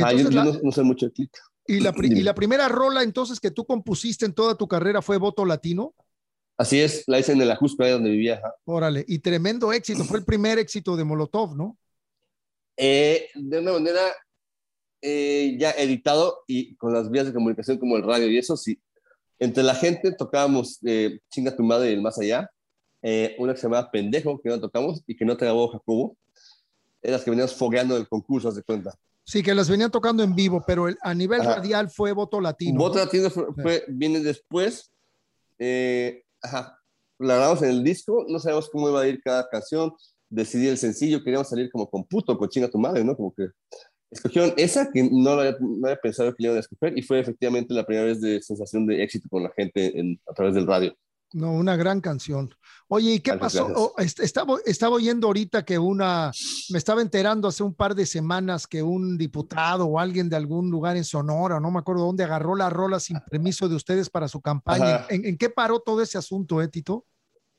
[0.03, 1.37] ah, yo, no, sé mucho de click.
[1.67, 5.17] ¿Y la, y la primera rola entonces que tú compusiste en toda tu carrera fue
[5.17, 5.95] Voto Latino?
[6.57, 8.41] Así es, la hice en el Ajusco, ahí donde vivía.
[8.65, 11.77] Órale, y tremendo éxito, fue el primer éxito de Molotov, ¿no?
[12.77, 14.01] Eh, de una manera
[15.01, 18.79] eh, ya editado y con las vías de comunicación como el radio y eso, sí.
[19.39, 22.49] Entre la gente tocábamos eh, Chinga tu madre y el más allá,
[23.37, 26.17] una que se llamaba Pendejo, que no tocamos y que no te grabó Jacobo,
[27.03, 28.97] eran las que veníamos fogueando el concurso, haz de cuenta.
[29.23, 32.77] Sí, que las venían tocando en vivo, pero a nivel radial fue Voto Latino.
[32.77, 34.91] Voto Latino fue, viene después.
[35.57, 36.79] Eh, ajá,
[37.17, 39.93] la grabamos en el disco, no sabemos cómo iba a ir cada canción,
[40.29, 43.15] decidí el sencillo, queríamos salir como con puto, con chinga tu madre, ¿no?
[43.15, 43.47] Como que
[44.11, 47.19] escogieron esa que no, había, no había pensado que le iban a escoger y fue
[47.19, 50.67] efectivamente la primera vez de sensación de éxito con la gente en, a través del
[50.67, 50.95] radio.
[51.33, 52.55] No, una gran canción.
[52.87, 53.67] Oye, ¿y qué pasó?
[53.75, 56.31] Oh, estaba, estaba oyendo ahorita que una,
[56.69, 60.69] me estaba enterando hace un par de semanas que un diputado o alguien de algún
[60.69, 64.29] lugar en Sonora, no me acuerdo dónde, agarró la rola sin permiso de ustedes para
[64.29, 65.07] su campaña.
[65.09, 67.05] ¿En, qué paró todo ese asunto, eh, Tito?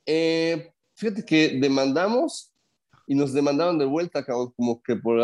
[0.06, 2.54] Eh, fíjate que demandamos
[3.06, 5.20] y nos demandaron de vuelta, como que por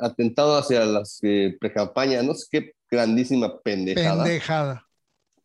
[0.00, 4.24] atentado hacia las eh, precampañas, no sé qué grandísima pendejada.
[4.24, 4.86] Pendejada.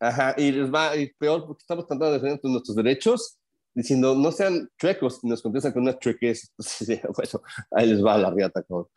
[0.00, 3.38] Ajá, y les va y peor porque estamos tratando de defender nuestros derechos,
[3.72, 6.52] diciendo no sean chuecos, y nos contestan con unas chueques.
[7.16, 8.88] bueno, ahí les va la riata, cabrón.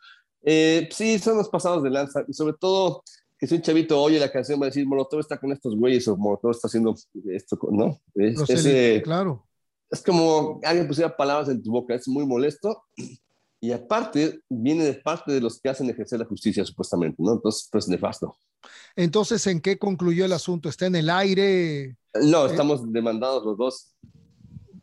[0.42, 3.04] Eh, sí, son los pasados de lanza, y sobre todo
[3.38, 6.08] que si un chavito oye la canción va a decir, Molotov está con estos güeyes,
[6.08, 6.94] o Molotov está haciendo
[7.26, 8.00] esto, ¿no?
[8.14, 9.45] Es, claro.
[9.90, 12.82] Es como alguien pusiera palabras en tu boca, es muy molesto.
[13.60, 17.34] Y aparte, viene de parte de los que hacen ejercer la justicia, supuestamente, ¿no?
[17.34, 18.36] Entonces, pues nefasto.
[18.94, 20.68] Entonces, ¿en qué concluyó el asunto?
[20.68, 21.96] ¿Está en el aire?
[22.22, 23.94] No, eh, estamos demandados los dos.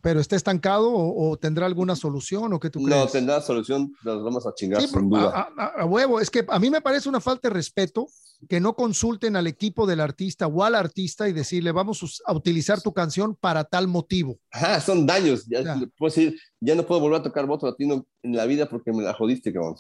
[0.03, 2.99] ¿Pero está estancado o, tendrá alguna solución o qué tú crees?
[2.99, 5.47] No, tendrá solución, nos vamos a chingar sin duda.
[5.57, 8.09] A, huevo, es que a mí me parece una falta de respeto
[8.49, 12.81] que no consulten al equipo del artista o al artista y decirle, vamos a utilizar
[12.81, 14.37] tu canción para tal motivo.
[14.51, 15.45] Ajá, son daños.
[15.45, 15.63] Ya,
[15.97, 19.03] Puedo decir, ya no puedo volver a tocar voto latino en la vida porque me
[19.03, 19.75] la jodiste, cabrón.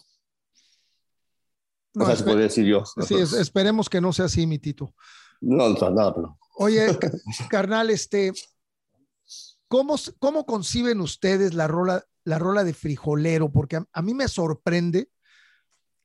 [1.95, 2.85] No, o sea, se podría decir yo.
[3.05, 4.95] Sí, esperemos que no sea así, mi Tito.
[5.41, 6.37] No, no, nada, pero.
[6.55, 6.87] Oye,
[7.49, 8.31] carnal, este,
[9.73, 13.51] ¿cómo, ¿cómo conciben ustedes la rola, la rola de frijolero?
[13.51, 15.09] Porque a, mí me sorprende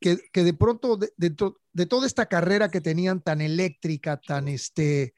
[0.01, 5.15] que, que de pronto, dentro de, toda esta carrera que tenían tan eléctrica, tan este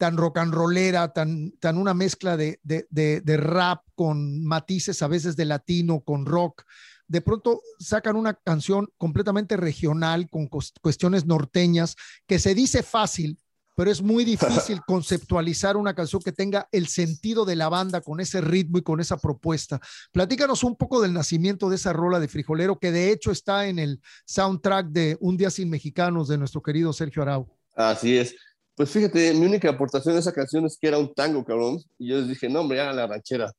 [0.00, 5.06] tan rock and rollera, tan, tan una mezcla de, de, de, rap con matices a
[5.06, 6.64] veces de latino, con rock,
[7.06, 11.94] de pronto sacan una canción completamente regional con cuestiones norteñas
[12.26, 13.38] que se dice fácil,
[13.74, 18.20] pero es muy difícil conceptualizar una canción que tenga el sentido de la banda con
[18.20, 19.80] ese ritmo y con esa propuesta.
[20.12, 23.78] Platícanos un poco del nacimiento de esa rola de frijolero que de hecho está en
[23.78, 27.48] el soundtrack de Un día sin mexicanos de nuestro querido Sergio Arau.
[27.74, 28.34] Así es.
[28.74, 31.78] Pues fíjate, mi única aportación a esa canción es que era un tango, cabrón.
[31.98, 33.52] Y yo les dije, no, hombre, ya la ranchera.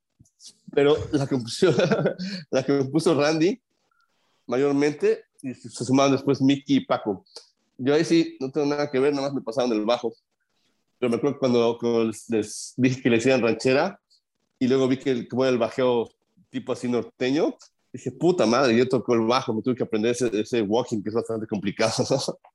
[0.73, 1.27] Pero la
[2.51, 3.61] la que puso Randy,
[4.47, 7.25] mayormente, y se sumaron después Mickey y Paco.
[7.77, 10.13] Yo ahí sí no tengo nada que ver, nada más me pasaron el bajo.
[10.99, 13.99] Pero me acuerdo cuando, les, dije que le hicieran ranchera
[14.59, 16.09] y luego vi que como era el bajeo
[16.49, 17.57] tipo así norteño,
[17.91, 21.09] dije, puta madre, yo toco el bajo, me tuve que aprender ese, ese walking que
[21.09, 21.93] es bastante complicado.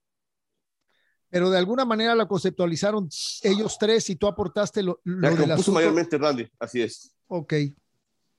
[1.31, 3.09] Pero de alguna manera la conceptualizaron
[3.43, 7.15] ellos tres y tú aportaste lo, lo la compuso mayormente Randy, así es.
[7.27, 7.55] Ok.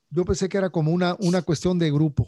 [0.10, 2.28] Yo pensé que era como una, una cuestión de grupo.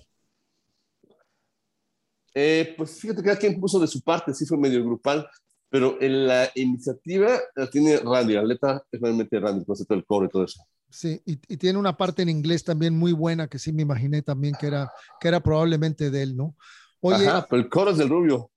[2.34, 5.28] Eh, pues fíjate que cada quien puso de su parte, sí fue medio grupal,
[5.70, 10.06] pero en la iniciativa la tiene Randy, la letra es realmente Randy, el concepto del
[10.06, 10.64] coro y todo eso.
[10.90, 14.22] Sí, y, y, tiene una parte en inglés también muy buena que sí me imaginé
[14.22, 16.58] también que era, que era probablemente de él, ¿no?
[17.00, 18.52] Oye, Ajá, pero el coro es del rubio.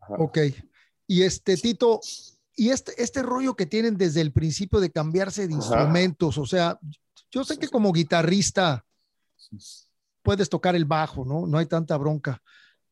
[0.00, 0.14] Ajá.
[0.18, 0.38] Ok.
[1.06, 2.00] Y este, Tito,
[2.56, 6.40] y este, este rollo que tienen desde el principio de cambiarse de instrumentos, Ajá.
[6.40, 6.80] o sea,
[7.30, 8.84] yo sé que como guitarrista
[10.22, 11.46] puedes tocar el bajo, ¿no?
[11.46, 12.40] No hay tanta bronca.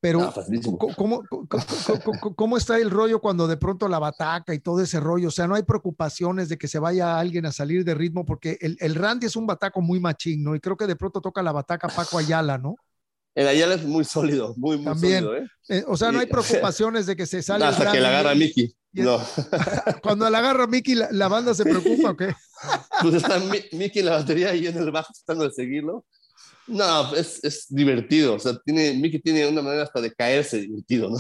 [0.03, 0.33] Pero, Ah,
[0.79, 4.99] ¿cómo, cómo, cómo, cómo, está el rollo cuando de pronto la bataca y todo ese
[4.99, 5.29] rollo?
[5.29, 8.57] O sea, no hay preocupaciones de que se vaya alguien a salir de ritmo, porque
[8.63, 10.55] el, el Randy es un bataco muy machín, ¿no?
[10.55, 12.77] Y creo que de pronto toca la bataca Paco Ayala, ¿no?
[13.35, 15.23] El Ayala es muy sólido, muy, muy También.
[15.23, 15.45] sólido.
[15.45, 15.49] ¿eh?
[15.69, 17.67] Eh, o sea, no hay preocupaciones de que se sale.
[17.67, 18.75] Hasta que la agarra Mickey.
[18.93, 19.19] No.
[20.03, 22.35] Cuando la agarra Mickey, la, la banda se preocupa, ¿o qué?
[23.03, 26.05] Pues está Mi- Mickey en la batería y en el bajo tratando de seguirlo.
[26.71, 28.35] No, es, es divertido.
[28.35, 31.19] O sea, tiene, Mickey tiene una manera hasta de caerse divertido, ¿no?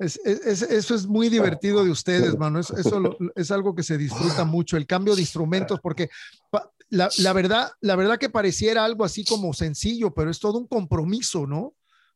[0.00, 2.58] Es, es- es- eso es muy divertido de ustedes, mano.
[2.58, 6.10] Es, eso lo- es algo que se disfruta mucho, el cambio de instrumentos, porque
[6.90, 10.66] la, la verdad, la verdad que pareciera algo así como sencillo, pero es todo un
[10.66, 11.74] compromiso, ¿no?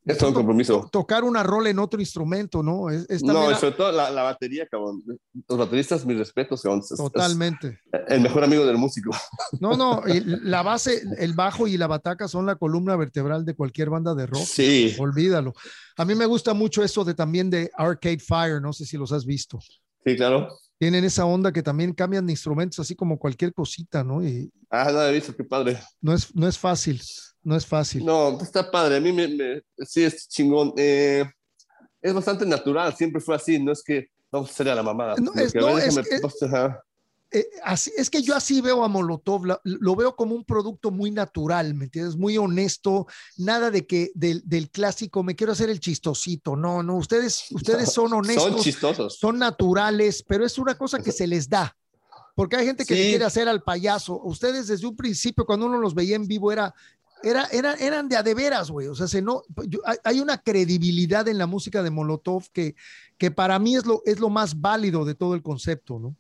[0.09, 0.89] Es todo un compromiso.
[0.91, 2.91] Tocar una rola en otro instrumento, ¿no?
[2.91, 5.03] Es, No, y sobre todo la, la batería, cabrón.
[5.49, 6.81] Los bateristas, mis respetos, cabrón.
[6.81, 7.79] Es- totalmente.
[8.09, 9.11] el mejor amigo del músico.
[9.61, 10.03] No, no,
[10.43, 14.27] la base, el bajo y la bataca son la columna vertebral de cualquier banda de
[14.27, 14.45] rock.
[14.45, 14.97] Sí.
[14.99, 15.53] Olvídalo.
[15.97, 19.13] A mí me gusta mucho eso de también de Arcade Fire, no sé si los
[19.13, 19.59] has visto.
[20.05, 20.49] Sí, claro.
[20.79, 24.25] Tienen esa onda que también cambian de instrumentos así como cualquier cosita, ¿no?
[24.25, 25.79] Y Ah, no he visto, qué padre.
[26.01, 27.03] no es, no es fácil,
[27.43, 28.05] no es fácil.
[28.05, 28.97] No, está padre.
[28.97, 30.73] A mí me, me- sí es chingón.
[30.77, 31.25] Eh,
[32.03, 33.59] es bastante natural, siempre fue así.
[33.59, 35.15] No es que vamos a hacer a la mamada.
[35.21, 36.09] No, es- que no, ver, es déjame-
[36.39, 36.83] que- ajá.
[37.31, 40.91] Eh, así, es que yo así veo a Molotov, la- lo veo como un producto
[40.91, 42.17] muy natural, ¿me entiendes?
[42.17, 46.97] Muy honesto, nada de que del, del clásico, me quiero hacer el chistosito, no, no,
[46.97, 49.19] ustedes, ustedes son honestos, Son chistosos.
[49.19, 51.77] son naturales, pero es una cosa que se les da.
[52.35, 53.09] Porque hay gente que Sí.
[53.11, 54.23] quiere hacer al payaso.
[54.23, 56.73] Ustedes desde un principio, cuando uno los veía en vivo, era,
[57.23, 58.89] era, era- eran de a de veras, güey.
[58.89, 62.75] O sea, se no, yo- hay, una credibilidad en la música de Molotov que,
[63.17, 66.17] que para mí es lo, es lo más válido de todo el concepto, ¿no?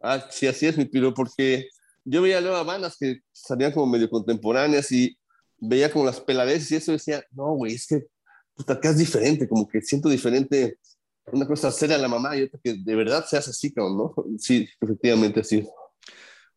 [0.00, 1.68] Ah, sí, así es, mi piro, porque
[2.04, 5.16] yo veía nuevas bandas que salían como medio contemporáneas y
[5.58, 8.06] veía como las peladeces y eso decía, no, güey, es que
[8.54, 10.78] puta, acá es diferente, como que siento diferente
[11.32, 13.96] una cosa seria a la mamá y otra que de verdad se hace así, cabrón,
[13.96, 14.14] ¿no?
[14.38, 15.66] Sí, efectivamente, sí.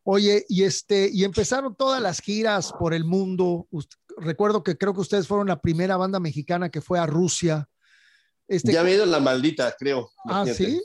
[0.02, 3.68] Oye, y este, y empezaron todas las giras por el mundo.
[4.16, 7.68] Recuerdo que creo que ustedes fueron la primera banda mexicana que fue a Rusia.
[8.48, 10.10] Este, Ya había ido la maldita, creo.
[10.24, 10.80] ah, sí.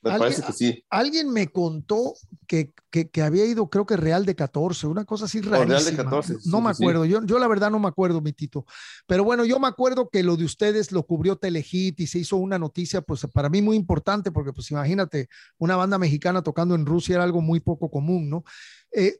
[0.00, 0.84] Me ¿Alguien- parece que sí.
[0.90, 2.14] Alguien me contó
[2.46, 5.74] que, que, que había ido, creo que Real de 14, una cosa así Real de
[5.74, 6.04] rarísima.
[6.04, 6.82] 14, no me sí.
[6.84, 8.64] acuerdo, yo, yo la verdad no me acuerdo, mi Tito.
[9.08, 12.36] Pero bueno, yo me acuerdo que lo de ustedes lo cubrió Telehit y se hizo
[12.36, 15.28] una noticia, pues para mí muy importante, porque pues imagínate,
[15.58, 18.44] una banda mexicana tocando en Rusia era algo muy poco común, ¿no?
[18.92, 19.18] Eh,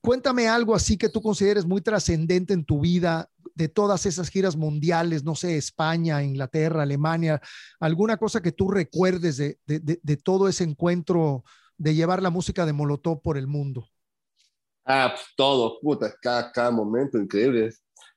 [0.00, 4.56] cuéntame algo así que tú consideres muy trascendente en tu vida de todas esas giras
[4.56, 7.40] mundiales, no sé, España, Inglaterra, Alemania,
[7.80, 11.44] alguna cosa que tú recuerdes de, de, de, de todo ese encuentro
[11.76, 13.88] de llevar la música de Molotov por el mundo.
[14.84, 17.72] Ah, pues todo, puta, cada, cada momento increíble.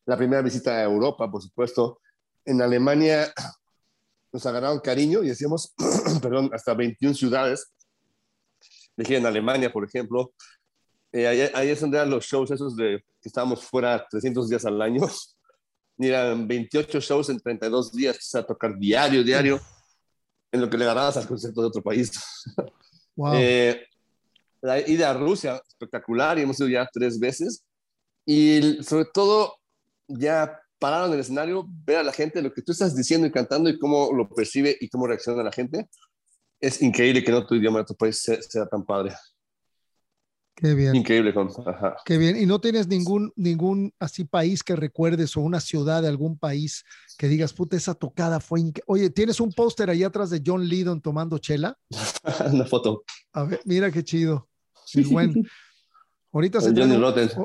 [0.06, 2.00] La primera visita a Europa, por supuesto.
[2.44, 3.32] En Alemania
[4.32, 5.74] nos agarraron cariño y decíamos,
[6.22, 7.72] perdón, hasta 21 ciudades.
[8.98, 10.34] Dejé en Alemania, por ejemplo.
[11.16, 14.66] Eh, ahí, ahí, es donde eran los shows esos de que estábamos fuera 300 días
[14.66, 15.02] al año.
[15.98, 19.62] Y eran 28 shows en 32 días, o sea, tocar diario, diario,
[20.52, 22.12] en lo que le agarrabas al concepto de otro país.
[23.18, 23.32] Wow.
[23.38, 23.88] Eh,
[24.62, 27.64] la ida a Rusia, espectacular, y hemos ido ya tres veces.
[28.26, 29.56] Y sobre todo,
[30.06, 33.32] ya pararon en el escenario, ver a la gente lo que tú estás diciendo y
[33.32, 35.88] cantando y cómo lo percibe y cómo reacciona la gente.
[36.60, 39.16] Es increíble que no tu idioma de otro país sea, sea tan padre.
[40.56, 40.96] Qué bien.
[40.96, 41.34] Increíble,
[41.66, 41.98] ajá.
[42.06, 42.38] Qué bien.
[42.38, 46.86] ¿Y no tienes ningún, ningún así país que recuerdes o una ciudad de algún país
[47.18, 48.84] que digas, puta, esa tocada fue increíble?
[48.88, 51.78] Oye, ¿tienes un póster ahí atrás de John Lydon tomando chela?
[52.54, 53.04] Una foto.
[53.34, 54.48] A ver, mira qué chido.
[54.86, 55.34] Sí, bueno.
[56.32, 57.04] Ahorita se, El traen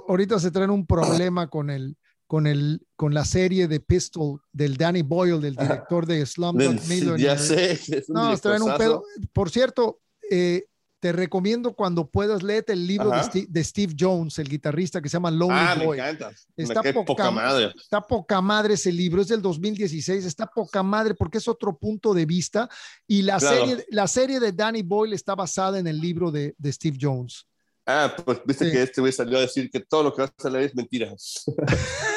[0.08, 1.96] ahorita se traen un problema con el,
[2.26, 7.22] con el, con la serie de Pistol del Danny Boyle, del director de Slumdog Millionaire.
[7.22, 7.72] ya sé.
[7.72, 9.04] Es un No, se traen un pedo.
[9.32, 10.00] Por cierto,
[10.30, 10.66] eh,
[11.01, 13.22] te recomiendo cuando puedas léete el libro de.
[13.24, 15.98] Steve, de Steve Jones, el guitarrista que se llama Lonely Ah, me Boy.
[15.98, 16.30] encanta.
[16.57, 17.72] Está me poca poca madre.
[17.76, 22.12] Está poca madre ese libro, es del 2016, está poca madre porque es otro punto
[22.14, 22.68] de vista
[23.07, 23.66] y la, Claro.
[23.66, 27.46] serie, la serie de Danny Boyle está basada en el libro de, de Steve Jones.
[27.86, 28.70] Ah, pues viste Sí.
[28.70, 31.12] que este güey salió a decir que todo lo que vas a leer es mentira.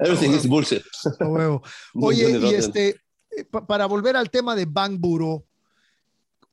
[0.00, 0.82] everything is bullshit.
[1.94, 5.46] Oye, y este, eh, para volver al tema de Bang Bureau,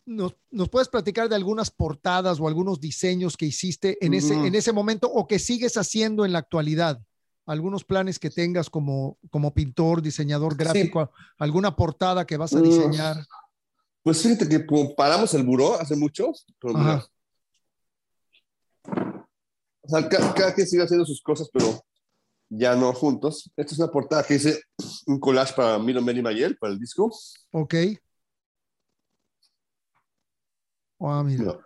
[0.10, 0.34] nos,
[0.70, 5.08] puedes platicar de algunas portadas o algunos diseños que hiciste en ese, en ese momento
[5.08, 7.00] o que sigues haciendo en la actualidad?
[7.46, 13.18] Algunos planes que tengas como, como pintor, diseñador gráfico, alguna portada que vas a diseñar.
[14.04, 14.66] Pues fíjate que
[14.98, 16.36] paramos el buró hace mucho, o
[19.88, 21.82] sea, cada, quien sigue haciendo sus cosas, pero
[22.50, 23.52] ya no juntos.
[23.56, 24.62] Esta es una portada que hice
[25.08, 27.12] un collage para Milo Meli Mayel, para el disco.
[27.52, 27.76] Ok.
[31.00, 31.58] Oh, mira.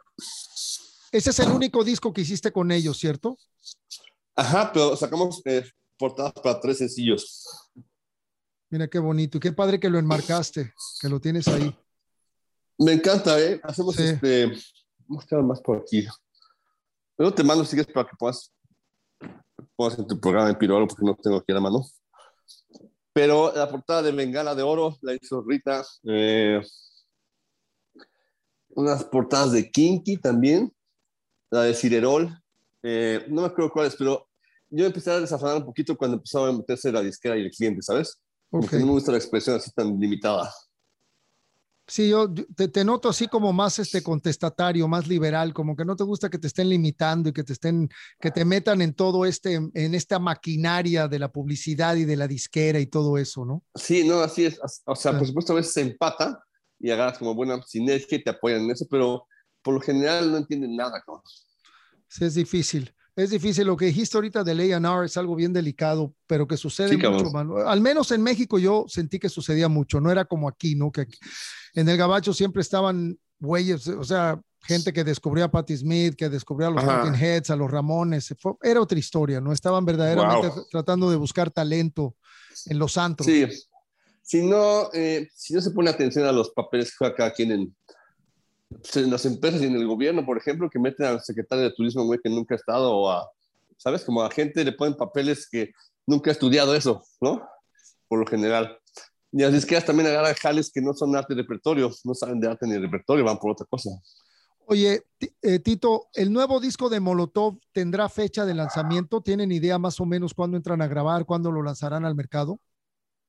[1.12, 3.38] Ese es el único disco que hiciste con ellos, ¿cierto?
[4.36, 5.64] Ajá, pero sacamos eh,
[5.98, 7.44] portadas para tres sencillos.
[8.70, 11.76] Mira qué bonito y qué padre que lo enmarcaste, que lo tienes ahí.
[12.80, 13.60] Me encanta, ¿eh?
[13.64, 14.52] Hacemos este.
[15.08, 16.08] Vamos a más por aquí.
[17.16, 18.52] Pero te mando, sigues para que puedas,
[19.76, 21.86] puedas en tu programa en Pirolo, porque no tengo aquí la mano.
[23.14, 25.86] Pero la portada de Bengala de Oro la hizo Rita.
[26.04, 26.60] Eh,
[28.76, 30.74] unas portadas de Kinky también,
[31.52, 32.38] la de Cirerol,
[32.82, 34.28] eh, no me acuerdo cuáles, pero
[34.70, 37.82] yo empecé a desafanar un poquito cuando empezaba a meterse la disquera y el cliente,
[37.82, 38.20] ¿sabes?
[38.50, 40.52] Porque no me gusta la expresión así tan limitada.
[41.86, 46.06] Sí, yo te, noto así como más este contestatario, más liberal, como que no te
[46.06, 49.56] gusta que te estén limitando y que te estén, que te metan en todo este,
[49.56, 53.64] en esta maquinaria de la publicidad y de la disquera y todo eso, ¿no?
[53.76, 54.60] Sí, no, así es.
[54.86, 56.42] O sea, por supuesto a veces se empata,
[56.84, 59.26] y agarras como buena sinergia y te apoyan en eso, pero
[59.62, 61.02] por lo general no entienden nada.
[62.10, 62.94] Sí, es difícil.
[63.16, 63.66] Es difícil.
[63.68, 67.32] Lo que dijiste ahorita del A&R es algo bien delicado, pero que sucede mucho,
[67.66, 70.02] Al menos en México yo sentí que sucedía mucho.
[70.02, 70.92] No era como aquí, ¿no?
[70.92, 71.08] Que
[71.74, 76.28] en el Gabacho siempre estaban güeyes, o sea, gente que descubría a Patti Smith, que
[76.28, 78.36] descubría a los Talking Heads, a los Ramones.
[78.62, 79.54] era otra historia, ¿no?
[79.54, 82.18] Estaban verdaderamente tratando de buscar talento
[82.66, 83.26] en los santos.
[83.26, 83.46] Sí,
[84.24, 87.52] si no, eh, si no se pone atención a los papeles que juega cada quien
[87.52, 87.76] en,
[88.70, 91.74] pues, en, las empresas y en el gobierno, por ejemplo, que meten al secretario de
[91.74, 93.30] turismo, güey, que nunca ha estado, o a,
[93.78, 94.04] ¿sabes?
[94.04, 95.74] Como a gente le ponen papeles que
[96.08, 97.46] nunca ha estudiado eso, ¿no?
[98.08, 98.80] Por lo general.
[99.34, 102.40] Y así es que también agarran jales que no son arte y repertorio, no saben
[102.40, 103.90] de arte ni repertorio, van por otra cosa.
[104.66, 105.04] Oye,
[105.42, 109.20] eh, Tito, ¿el nuevo disco de Molotov tendrá fecha de lanzamiento?
[109.20, 112.62] ¿Tienen idea más o menos cuándo entran a grabar, cuándo lo lanzarán al mercado?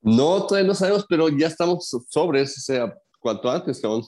[0.04, 4.04] No, todavía no sabemos, pero ya estamos sobre, o sea, cuanto antes, cabrón.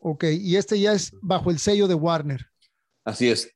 [0.00, 2.44] Ok, y este ya es bajo el sello de Warner.
[3.04, 3.48] Así es.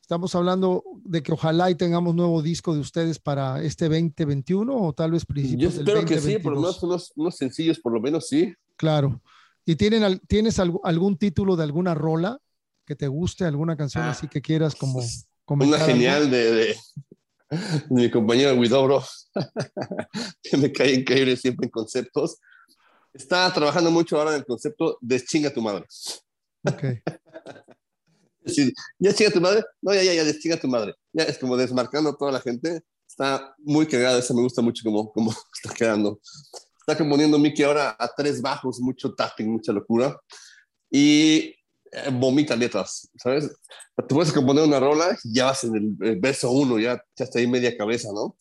[0.00, 4.92] Estamos hablando de que ojalá y tengamos nuevo disco de ustedes para este 2021 o
[4.92, 6.82] tal vez principios Yo espero que sí, por lo menos
[7.14, 8.52] unos, sencillos, por lo menos sí.
[8.76, 9.22] Claro.
[9.64, 12.38] ¿Y tienen, tienes algún título de alguna rola
[12.84, 14.10] que te guste, alguna canción ah.
[14.10, 15.00] así que quieras como
[15.44, 15.78] comentar?
[15.78, 16.76] Una genial de,
[17.90, 19.04] mi compañero Widobro,
[20.42, 22.38] que me cae increíble siempre en conceptos.
[23.12, 25.86] Está trabajando mucho ahora en el concepto de chinga tu madre.
[26.66, 26.82] Ok.
[28.98, 29.62] ya chinga tu madre.
[29.80, 30.94] No, ya, ya, ya, chinga tu madre.
[31.12, 32.82] Ya es como desmarcando a toda la gente.
[33.08, 34.18] Está muy cagada.
[34.18, 36.20] Esa me gusta mucho como, como está quedando.
[36.78, 40.20] Está componiendo Mickey ahora a tres bajos, mucho tapping, mucha locura.
[40.90, 41.54] Y
[42.12, 43.50] vomita letras, ¿sabes?
[43.96, 47.46] Te puedes componer una rola ya vas en el, verso uno, ya, ya está ahí
[47.46, 48.36] media cabeza, ¿no?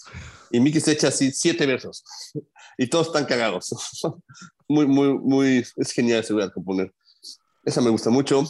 [0.51, 2.03] Y Mickey se echa así siete versos
[2.77, 3.69] y todos están cagados.
[4.67, 6.93] muy, muy, muy, es genial ese a componer.
[7.65, 8.43] Esa me gusta mucho.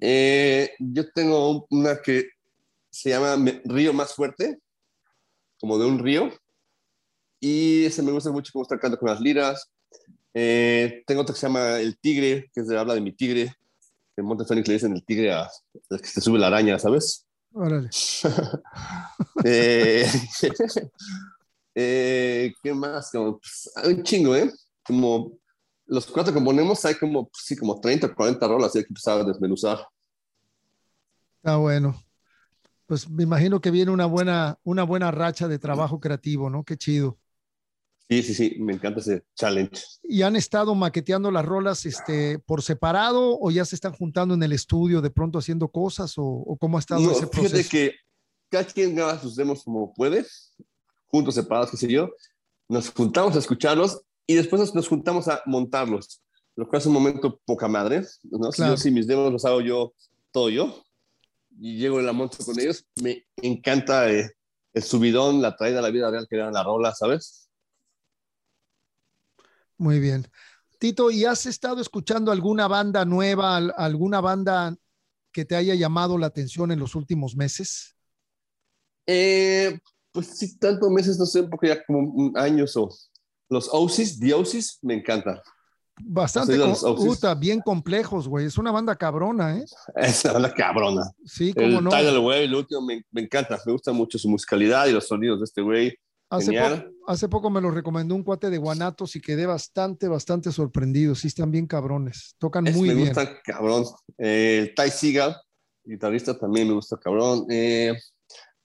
[0.00, 2.28] Eh, yo tengo una que
[2.90, 4.58] se llama Río Más Fuerte,
[5.58, 6.30] como de un río.
[7.40, 9.70] Y ese me gusta mucho cómo está cantando con las liras.
[10.34, 13.54] Eh, tengo otra que se llama El Tigre, que se habla de mi tigre
[14.20, 15.50] en Monte Fénix le dicen el tigre a
[15.88, 17.26] que se sube la araña, ¿sabes?
[17.52, 17.90] Órale.
[19.44, 20.06] Eh,
[21.74, 23.10] eh, ¿Qué más?
[23.12, 24.52] Pues, hay un chingo, ¿eh?
[24.84, 25.32] Como
[25.86, 28.84] los cuatro que ponemos, hay como, pues, sí, como 30 o 40 rolas, y hay
[28.84, 29.86] que empezar a desmenuzar.
[31.42, 32.00] Ah, bueno.
[32.86, 36.64] Pues me imagino que viene una buena, una buena racha de trabajo creativo, ¿no?
[36.64, 37.18] Qué chido.
[38.10, 39.84] Sí, sí, sí, me encanta ese challenge.
[40.02, 44.42] ¿Y han estado maqueteando las rolas este, por separado o ya se están juntando en
[44.42, 47.54] el estudio de pronto haciendo cosas o, cómo ha estado ese proceso?
[47.54, 47.94] Fíjate que
[48.48, 50.26] cada quien graba sus demos como puede,
[51.06, 52.10] juntos, separados, qué sé yo.
[52.68, 56.20] Nos juntamos a escucharlos y después nos, juntamos a montarlos,
[56.56, 58.02] lo cual es un momento poca madre.
[58.24, 58.50] ¿no?
[58.50, 59.94] Si yo si mis demos los hago yo,
[60.32, 60.82] todo yo,
[61.60, 64.32] y llego en la monto con ellos, me encanta eh,
[64.72, 67.49] el subidón, la traída a la vida real que dan la rola, ¿sabes?
[69.80, 70.28] Muy bien.
[70.78, 74.76] Tito, ¿y has estado escuchando alguna banda nueva, alguna banda
[75.32, 77.96] que te haya llamado la atención en los últimos meses?
[79.06, 79.78] Eh,
[80.12, 82.90] Pues sí, tanto meses, no sé, porque ya como años o
[83.48, 85.42] los Oasis, The Oasis, me encanta.
[86.02, 86.58] Bastante,
[86.96, 88.44] puta, bien complejos, güey.
[88.44, 89.64] Es una banda cabrona, ¿eh?
[89.96, 91.10] Es una banda cabrona.
[91.24, 91.88] Sí, como el no.
[91.88, 93.58] Tyler Way, el último, me, me, encanta.
[93.64, 95.96] Me gusta mucho su musicalidad y los sonidos de este güey.
[96.30, 100.52] Hace poco, hace poco, me lo recomendó un cuate de Guanatos y quedé bastante, bastante
[100.52, 101.16] sorprendido.
[101.16, 102.36] Sí, están bien cabrones.
[102.38, 103.08] Tocan muy me bien.
[103.08, 103.84] Me gusta cabrón.
[104.16, 105.36] Eh, el Ty Seagal,
[105.82, 107.46] guitarrista, también me gusta cabrón.
[107.50, 107.94] Eh,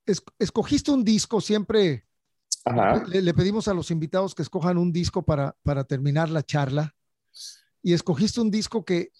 [0.05, 2.05] es, escogiste un disco, siempre
[3.07, 6.95] le, le, pedimos a los invitados que escojan un disco para, para terminar la charla,
[7.81, 9.11] y escogiste un disco que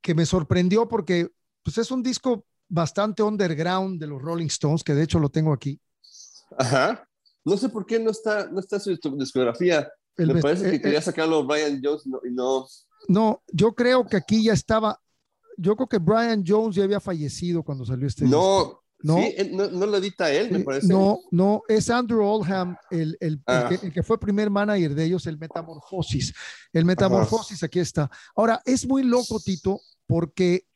[0.00, 1.30] que me sorprendió porque
[1.62, 5.52] pues es un disco bastante underground de los Rolling Stones, que de hecho lo tengo
[5.52, 5.80] aquí.
[6.56, 7.06] Ajá.
[7.44, 9.88] No sé por qué no está, no está su discografía.
[10.16, 12.66] El me parece que eh, quería sacarlo Brian Jones no, y no.
[13.08, 15.00] No, yo creo que aquí ya estaba.
[15.56, 18.79] Yo creo que Brian Jones ya había fallecido cuando salió este no, disco.
[19.02, 20.86] No, sí, no, no lo edita él, me parece.
[20.86, 23.68] No, no, es Andrew Oldham, el, el, ah.
[23.70, 26.34] el, que, el, que, fue primer manager de ellos, el Metamorfosis.
[26.72, 27.66] El Metamorfosis, Ajá.
[27.66, 28.10] aquí está.
[28.36, 30.66] Ahora, es muy loco, Tito, porque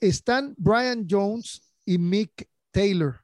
[0.00, 3.20] están Brian Jones y Mick Taylor.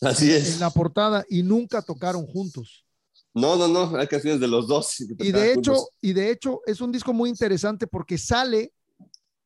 [0.00, 0.54] Así es.
[0.54, 2.84] En la portada y nunca tocaron juntos.
[3.32, 4.96] No, no, no, hay canciones de los dos.
[5.18, 5.88] Y de hecho, juntos.
[6.00, 8.72] y de hecho es un disco muy interesante porque sale,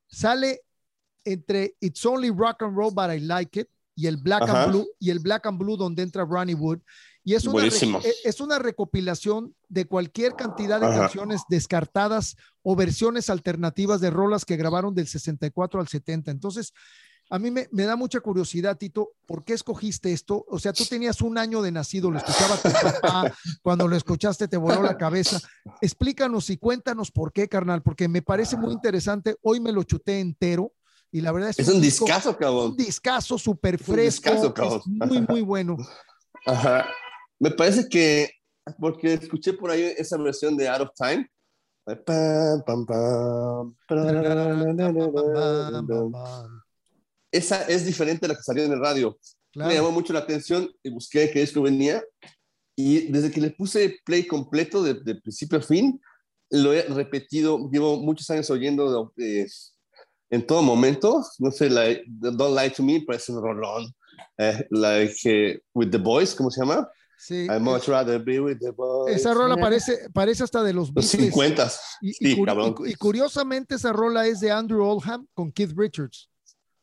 [0.06, 0.62] sale
[1.24, 3.68] entre It's Only Rock and Roll But I Like It
[3.98, 4.62] y el Black Ajá.
[4.62, 6.78] and Blue y el Black and Blue donde entra Ronnie Wood
[7.24, 11.00] y es una, es una recopilación de cualquier cantidad de Ajá.
[11.00, 16.30] canciones descartadas o versiones alternativas de rolas que grabaron del 64 al 70.
[16.30, 16.72] Entonces,
[17.28, 20.46] a mí me, me, da mucha curiosidad, Tito, ¿por qué escogiste esto?
[20.48, 24.46] O sea, tú tenías un año de nacido, lo escuchaba tu papá, cuando lo escuchaste
[24.46, 25.40] te voló la cabeza.
[25.82, 29.36] Explícanos y cuéntanos por qué, carnal, porque me parece muy interesante.
[29.42, 30.72] Hoy me lo chuté entero
[31.10, 32.70] y la verdad es, es un, un discazo, cabrón.
[32.70, 34.30] Un discazo súper fresco.
[34.30, 35.76] Un discazo, muy, muy bueno.
[36.46, 36.88] Ajá.
[37.38, 38.30] Me parece que,
[38.78, 41.30] porque escuché por ahí esa versión de Out of Time.
[47.30, 49.18] Esa es diferente a la que salió en el radio.
[49.52, 49.68] Claro.
[49.70, 52.02] Me llamó mucho la atención y busqué qué disco venía.
[52.76, 56.00] Y desde que le puse play completo de, de principio a fin,
[56.50, 57.70] lo he repetido.
[57.70, 59.46] Llevo muchos años oyendo eh,
[60.30, 61.22] en todo momento.
[61.38, 63.94] No sé, la, Don't Lie to Me parece un rolón.
[64.36, 66.88] Eh, like uh, With the Boys, ¿cómo se llama?
[67.18, 67.46] Sí.
[67.50, 69.16] I much rather be with the boys.
[69.16, 71.70] Esa rola parece, parece hasta de los, los 50.
[72.00, 76.30] Y, sí, y, y, y, curiosamente esa rola es de Andrew Oldham con Keith Richards.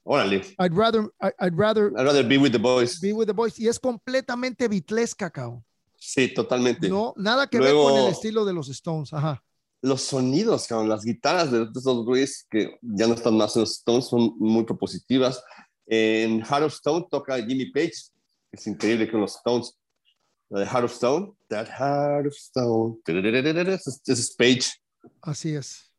[0.03, 0.43] Órale.
[0.59, 2.99] I'd rather, I'd rather, I'd rather be with the boys.
[2.99, 3.57] Be with the boys.
[3.57, 5.63] Y es completamente bitlesca, cao.
[5.97, 6.89] Sí, totalmente.
[6.89, 9.13] No, nada que Luego, ver con el estilo de los Stones.
[9.13, 9.41] Ajá.
[9.85, 13.77] Los sonidos, cabrón, las guitarras de estos güeyes que ya no están más en los
[13.77, 15.43] Stones son muy propositivas.
[15.85, 17.93] En Heart of Stone toca Jimmy Page.
[18.51, 19.77] Es increíble con los Stones.
[20.49, 21.33] La de Heart of Stone.
[21.49, 22.97] That Heart of Stone.
[23.05, 24.65] Ese es Page.
[25.21, 25.91] Así es.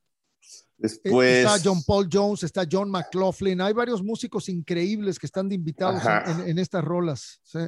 [0.77, 1.47] Después.
[1.47, 3.61] Está John Paul Jones, está John McLaughlin.
[3.61, 7.41] Hay varios músicos increíbles que están de invitados en, en, en, estas rolas.
[7.45, 7.61] ¿sí?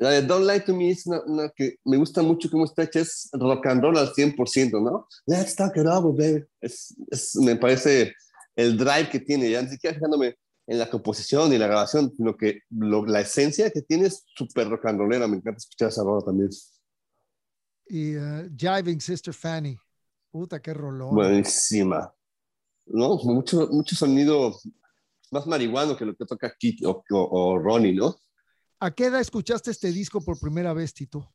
[0.00, 2.84] La de Don't Lie to Me es una, una, que me gusta mucho cómo está
[2.84, 3.00] hecha.
[3.00, 5.06] Es rock and roll al 100%, ¿no?
[5.26, 6.44] Let's talk it over, baby.
[6.58, 8.14] Es, es, me parece
[8.56, 9.50] el drive que tiene.
[9.50, 10.36] Ya ni siquiera fijándome
[10.66, 14.70] en la composición y la grabación, sino que lo, la esencia que tiene es súper
[14.70, 15.28] rock and rollera.
[15.28, 16.48] Me encanta escuchar esa rola también.
[17.86, 19.76] Y uh, Jiving Sister Fanny.
[20.30, 21.14] Puta, qué rolón.
[21.14, 22.10] Buenísima.
[22.86, 23.16] ¿No?
[23.16, 24.58] Mucho, mucho sonido
[25.30, 28.16] más marihuano que lo que toca Kit o, o, o, Ronnie, ¿no?
[28.80, 31.32] ¿A qué edad escuchaste este disco por primera vez, Tito?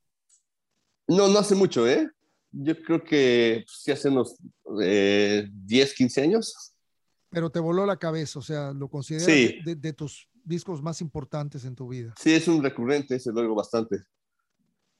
[1.08, 2.10] No, no hace mucho, ¿eh?
[2.52, 4.36] Yo creo que pues, sí hace unos
[4.82, 6.76] eh, 10, 15 años
[7.36, 9.60] pero te voló la cabeza, o sea, lo consideras sí.
[9.66, 12.14] de, de, tus discos más importantes en tu vida.
[12.18, 14.06] Sí, es un recurrente, ese luego bastante.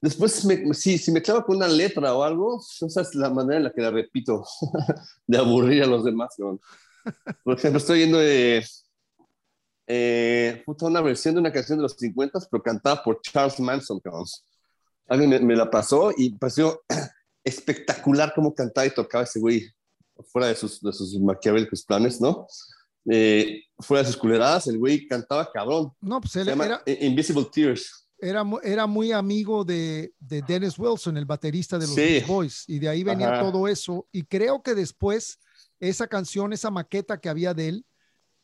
[0.02, 3.60] Después, me, sí, si me clavo con una letra o algo, esa es la manera
[3.60, 4.44] en la que la repito,
[5.28, 6.36] de aburrir a los demás.
[7.42, 8.68] Por ejemplo, estoy yendo de
[9.88, 14.02] eh, una versión de una canción de los 50, pero cantada por Charles Manson.
[15.08, 16.82] Alguien me, me, la pasó y pareció
[17.44, 19.68] espectacular cómo cantaba y tocaba ese güey,
[20.32, 22.48] fuera de sus, de sus maquiavélicos planes, ¿no?
[23.08, 25.92] Eh, fuera de sus culeradas, el güey cantaba cabrón.
[26.02, 26.82] No, pues él era...
[26.86, 28.08] Invisible Tears.
[28.18, 32.24] Era, era muy amigo de, de, Dennis Wilson, el baterista de los sí.
[32.26, 33.42] Boys, y de ahí venía Ajá.
[33.42, 34.08] todo eso.
[34.12, 35.38] Y creo que después
[35.80, 37.86] esa canción, esa maqueta que había de él,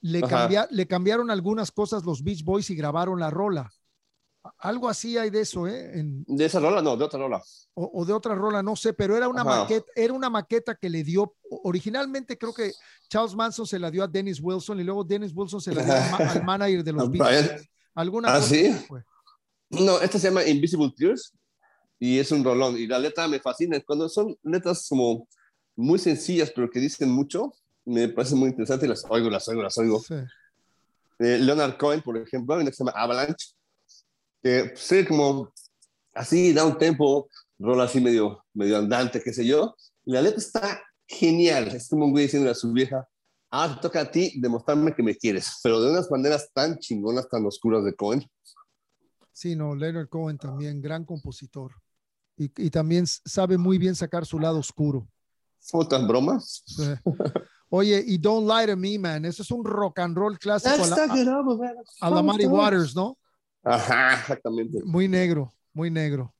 [0.01, 3.71] le, cambia, le cambiaron algunas cosas los Beach Boys y grabaron la rola.
[4.57, 5.99] Algo así hay de eso, ¿eh?
[5.99, 7.41] En, de esa rola, no, de otra rola.
[7.75, 9.61] O, o de otra rola, no sé, pero era una Ajá.
[9.61, 12.71] maqueta, era una maqueta que le dio, originalmente creo que
[13.07, 15.93] Charles Manson se la dio a Dennis Wilson y luego Dennis Wilson se la dio
[15.93, 17.69] al, al manager de los Beatles.
[17.93, 18.71] ¿Alguna ¿Ah, sí?
[18.87, 19.03] Fue.
[19.69, 21.33] No, esta se llama Invisible Tears
[21.99, 23.79] y es un rolón y la letra me fascina.
[23.81, 25.27] Cuando son letras como
[25.75, 27.53] muy sencillas pero que dicen mucho,
[27.85, 29.99] me parece muy interesante y las oigo, las oigo, las oigo.
[29.99, 30.15] Sí.
[31.19, 33.53] Eh, Leonard Cohen, por ejemplo, hay una que se llama Avalanche,
[34.41, 35.53] que sé como
[36.13, 37.29] así, da un tempo,
[37.59, 42.05] rola así medio, medio andante, qué sé yo, y la letra está genial, es como
[42.05, 43.07] un güey diciendo a su vieja,
[43.51, 47.29] ah, te toca a ti demostrarme que me quieres, pero de unas maneras tan chingonas,
[47.29, 48.27] tan oscuras de Cohen.
[49.31, 51.73] Sí, no, Leonard Cohen también, gran compositor.
[52.37, 55.07] Y, y también sabe muy bien sacar su lado oscuro.
[55.59, 56.63] ¿Fue tan bromas?
[56.65, 56.83] Sí.
[57.73, 59.23] Oye, y Don't Lie to Me, man.
[59.23, 63.17] Eso es un rock and roll clásico a la, a, a la Muddy Waters, ¿no?
[63.63, 64.83] Ajá, exactamente.
[64.83, 66.33] Muy negro, muy negro.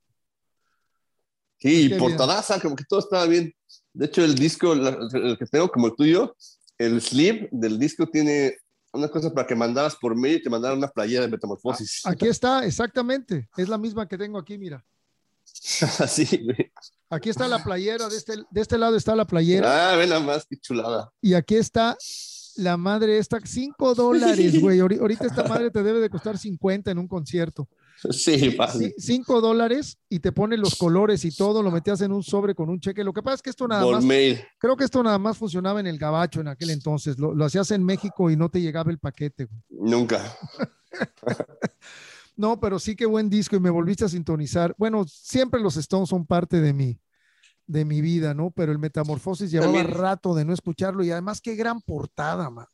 [1.58, 3.54] Sí, y portadaza, como que todo estaba bien.
[3.94, 6.36] De hecho, el disco, el que tengo como el tuyo,
[6.78, 8.58] el sleeve del disco tiene
[8.92, 12.06] una cosa para que mandaras por mail y te mandaran una playera de metamorfosis.
[12.06, 13.48] Aquí está, exactamente.
[13.56, 14.84] Es la misma que tengo aquí, mira.
[16.00, 16.72] Así, güey.
[17.10, 19.92] Aquí está la playera, de este, de este lado está la playera.
[19.92, 21.12] Ah, ve nada más, qué chulada.
[21.22, 21.98] Y aquí está
[22.56, 24.80] la madre esta, 5 dólares, güey.
[24.80, 27.68] Ahorita esta madre te debe de costar 50 en un concierto.
[28.10, 28.94] Sí, fácil.
[28.98, 32.70] 5 dólares y te pone los colores y todo, lo metías en un sobre con
[32.70, 33.04] un cheque.
[33.04, 34.04] Lo que pasa es que esto nada Por más.
[34.04, 34.42] mail.
[34.58, 37.20] Creo que esto nada más funcionaba en el gabacho en aquel entonces.
[37.20, 39.62] Lo, lo hacías en México y no te llegaba el paquete, güey.
[39.70, 40.36] Nunca.
[42.42, 44.74] no, pero sí que buen disco y me volviste a sintonizar.
[44.80, 47.00] Bueno, siempre los Stones son parte de mí
[47.68, 48.50] de mi vida, ¿no?
[48.50, 49.96] Pero el Metamorfosis llevaba También.
[49.96, 52.66] rato de no escucharlo y además qué gran portada, man.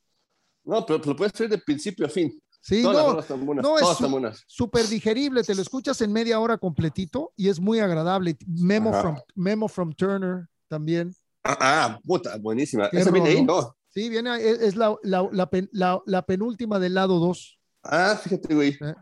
[0.63, 2.41] No, pero lo puedes hacer de principio a fin.
[2.61, 7.33] Sí, Todas no, buenas, no es súper digerible, te lo escuchas en media hora completito
[7.35, 8.37] y es muy agradable.
[8.47, 11.13] Memo, from, Memo from Turner también.
[11.43, 12.85] Ah, ah puta, buenísima.
[12.87, 13.75] Esa viene ahí, ¿no?
[13.89, 17.59] Sí, viene, es, es la, la, la, pen, la, penúltima del lado 2.
[17.83, 18.77] Ah, fíjate, güey.
[18.81, 18.95] ¿Eh?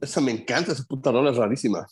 [0.00, 1.86] Esa me encanta, esa puta rola es rarísima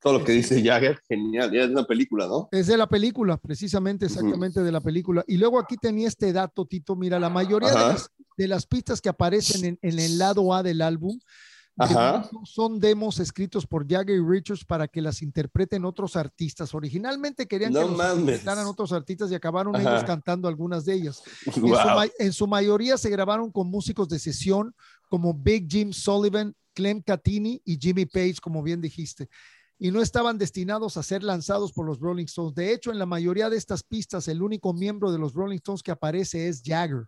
[0.00, 2.48] todo lo que dice Jagger, genial, ya es una película, ¿no?
[2.52, 4.66] Es de la película, precisamente, exactamente uh -huh.
[4.66, 5.24] de la película.
[5.26, 9.00] Y luego aquí tenía este dato, Tito, mira, la mayoría de las, de las, pistas
[9.00, 11.18] que aparecen en, en, el lado A del álbum
[11.76, 12.28] Ajá.
[12.44, 16.74] son demos escritos por Jagger y Richards para que las interpreten otros artistas.
[16.74, 19.90] Originalmente querían no que las interpretaran otros artistas y acabaron Ajá.
[19.90, 21.22] ellos cantando algunas de ellas.
[21.56, 21.66] Wow.
[21.66, 24.74] En, su, en su mayoría se grabaron con músicos de sesión
[25.10, 29.28] como Big Jim Sullivan, Clem Catini y Jimmy Page, como bien dijiste
[29.82, 32.54] y no estaban destinados a ser lanzados por los Rolling Stones.
[32.54, 35.82] De hecho, en la mayoría de estas pistas, el único miembro de los Rolling Stones
[35.82, 37.06] que aparece es Jagger.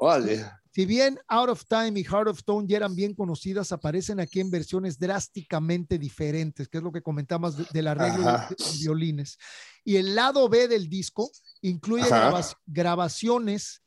[0.00, 0.48] Vale.
[0.70, 4.38] Si bien Out of Time y Heart of Stone ya eran bien conocidas, aparecen aquí
[4.38, 9.36] en versiones drásticamente diferentes, que es lo que comentamos del arreglo de, de, violines.
[9.84, 11.28] Y el lado B del disco
[11.62, 13.82] incluye graba grabaciones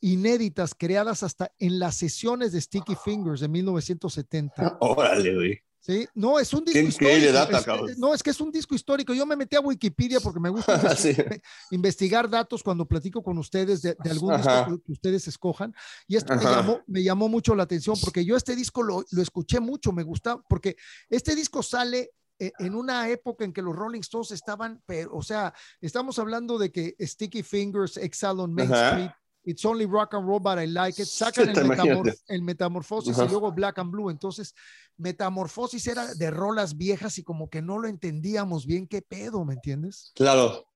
[0.00, 4.78] inéditas creadas hasta en las sesiones de Sticky Fingers de 1970.
[4.80, 5.60] Órale, güey.
[5.86, 7.32] Sí, no, es un disco histórico.
[7.32, 9.14] Data, es, no, es que es un disco histórico.
[9.14, 11.40] Yo me metí a Wikipedia porque me gusta investigar, sí.
[11.70, 14.64] investigar datos cuando platico con ustedes de, de algún Ajá.
[14.64, 15.72] disco que ustedes escojan.
[16.08, 19.22] Y esto me llamó, me llamó, mucho la atención porque yo este disco lo, lo
[19.22, 20.76] escuché mucho, me gusta, porque
[21.08, 25.22] este disco sale eh, en una época en que los Rolling Stones estaban, pero, o
[25.22, 28.88] sea, estamos hablando de que Sticky Fingers, Exile on Main Ajá.
[28.88, 29.10] Street,
[29.46, 33.26] It's Only Rock and Roll, but I Like It, sacan el, metamor el, Metamorfosis Ajá.
[33.26, 34.10] y luego Black and Blue.
[34.10, 34.54] Entonces,
[34.96, 39.54] Metamorfosis era de rolas viejas y como que no lo entendíamos bien qué pedo, ¿me
[39.54, 40.10] entiendes?
[40.16, 40.66] Claro,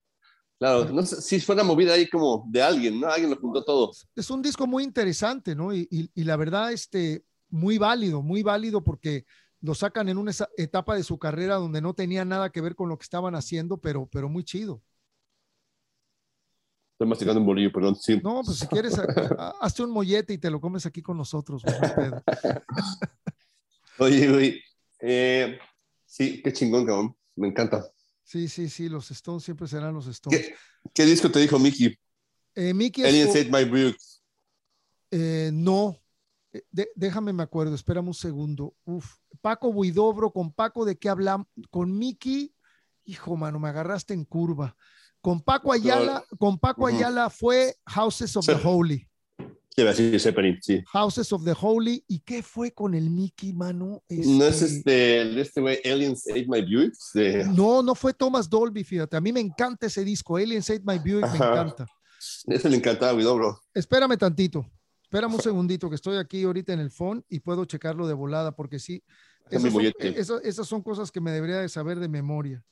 [0.58, 0.84] claro.
[0.84, 3.08] No sé si fue una movida ahí como de alguien, ¿no?
[3.08, 3.90] Alguien lo juntó todo.
[4.14, 5.74] Es un disco muy interesante, ¿no?
[5.74, 9.26] Y, y, y la verdad, este, muy válido, muy válido porque
[9.60, 12.88] lo sacan en una etapa de su carrera donde no tenía nada que ver con
[12.88, 14.80] lo que estaban haciendo, pero, pero muy chido.
[17.00, 17.96] Estoy masticando un bolillo, perdón.
[17.96, 18.20] Sí.
[18.22, 18.94] No, pues si quieres,
[19.62, 21.62] hazte un mollete y te lo comes aquí con nosotros.
[23.98, 24.62] Oye, güey.
[25.00, 25.58] Eh,
[26.04, 27.16] sí, qué chingón, cabrón.
[27.36, 27.90] Me encanta.
[28.22, 30.52] Sí, sí, sí, los Stones siempre serán los Stones.
[30.92, 31.98] ¿Qué, disco te dijo Mickey?
[32.54, 34.22] Eh, Mickey Alien My Brooks.
[35.10, 35.96] Eh, no,
[36.52, 38.76] eh, déjame me acuerdo, espérame un segundo.
[38.84, 42.54] Uf, Paco Buidobro, con Paco de qué hablamos, con Mickey,
[43.04, 44.76] hijo mano, me agarraste en curva.
[45.20, 49.06] Con Paco Ayala, con Paco Ayala fue Houses of the Holy.
[49.76, 52.04] Sí, Houses of the Holy.
[52.08, 54.02] ¿Y qué fue con el Mickey, mano?
[54.08, 56.94] No es este, este, este güey, Aliens Ate My Buick.
[57.54, 59.16] No, no fue Thomas Dolby, fíjate.
[59.16, 61.86] A mí me encanta ese disco, Aliens Ate My Buick, me encanta.
[62.46, 63.58] Ese le encantaba, mi bro.
[63.72, 64.66] Espérame tantito.
[65.02, 68.52] Espérame un segundito, que estoy aquí ahorita en el phone y puedo checarlo de volada,
[68.52, 69.02] porque sí.
[69.50, 72.62] Esas son, cosas que me debería de saber de memoria.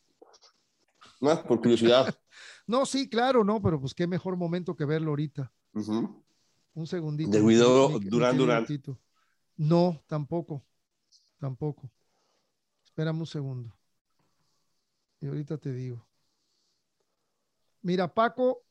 [1.21, 2.15] Más por curiosidad.
[2.69, 5.53] no, sí, claro, no, pero pues qué mejor momento que verlo ahorita.
[5.73, 7.31] Un segundito.
[7.31, 8.67] De Guido Durán Durán.
[9.57, 10.65] No, tampoco.
[11.41, 11.91] Tampoco.
[12.85, 13.77] Espérame un segundo.
[15.21, 16.07] Y ahorita te digo.
[17.83, 18.63] Mira, Paco.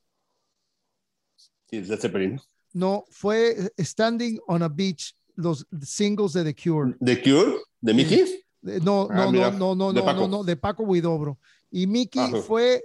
[1.65, 2.39] Sí, de Zeppelin.
[2.73, 6.95] No, fue Standing on a Beach, los singles de The Cure.
[6.99, 7.57] ¿The Cure?
[7.81, 8.43] ¿De Mickey?
[8.61, 11.39] No, no, no, no, no, no, no, no, de Paco Huidobro.
[11.71, 12.83] Y Mickey fue,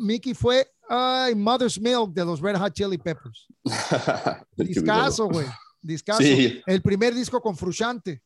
[0.00, 3.46] Mickey fue Ay, Mother's Milk de los Red Hot Chili Peppers.
[4.56, 5.46] Discaso, güey.
[5.82, 6.22] Discaso.
[6.22, 8.22] El primer disco con Frusciante.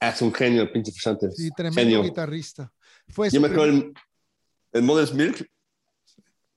[0.00, 1.32] Ah, es un genio, el pinche Frusciante.
[1.32, 2.72] Sí, tremendo guitarrista.
[3.08, 3.92] Fue Yo me acuerdo
[4.72, 5.48] el, Mother's Milk,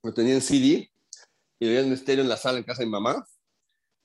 [0.02, 0.90] lo tenía en CD
[1.58, 3.24] y lo veía en estéreo en la sala en casa de mi mamá.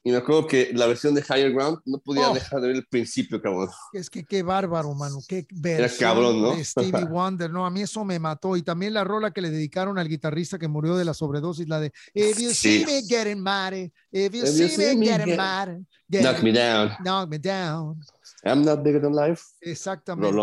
[0.07, 2.33] Y me acuerdo que la versión de Higher Ground no podía oh.
[2.35, 3.69] dejar de ver el principio, cabrón.
[3.91, 5.17] Es que qué bárbaro, mano.
[5.27, 6.55] Qué versión Era cabrón, ¿no?
[6.55, 7.49] de Stevie Wonder.
[7.49, 8.55] No, a mí eso me mató.
[8.55, 11.79] Y también la rola que le dedicaron al guitarrista que murió de la sobredosis, la
[11.79, 15.69] de If you see me getting mad, if you, see, me, getting mad,
[16.07, 16.91] knock me down.
[17.03, 17.99] Knock me down.
[18.43, 19.41] I'm not bigger than life.
[19.59, 20.37] Exactamente.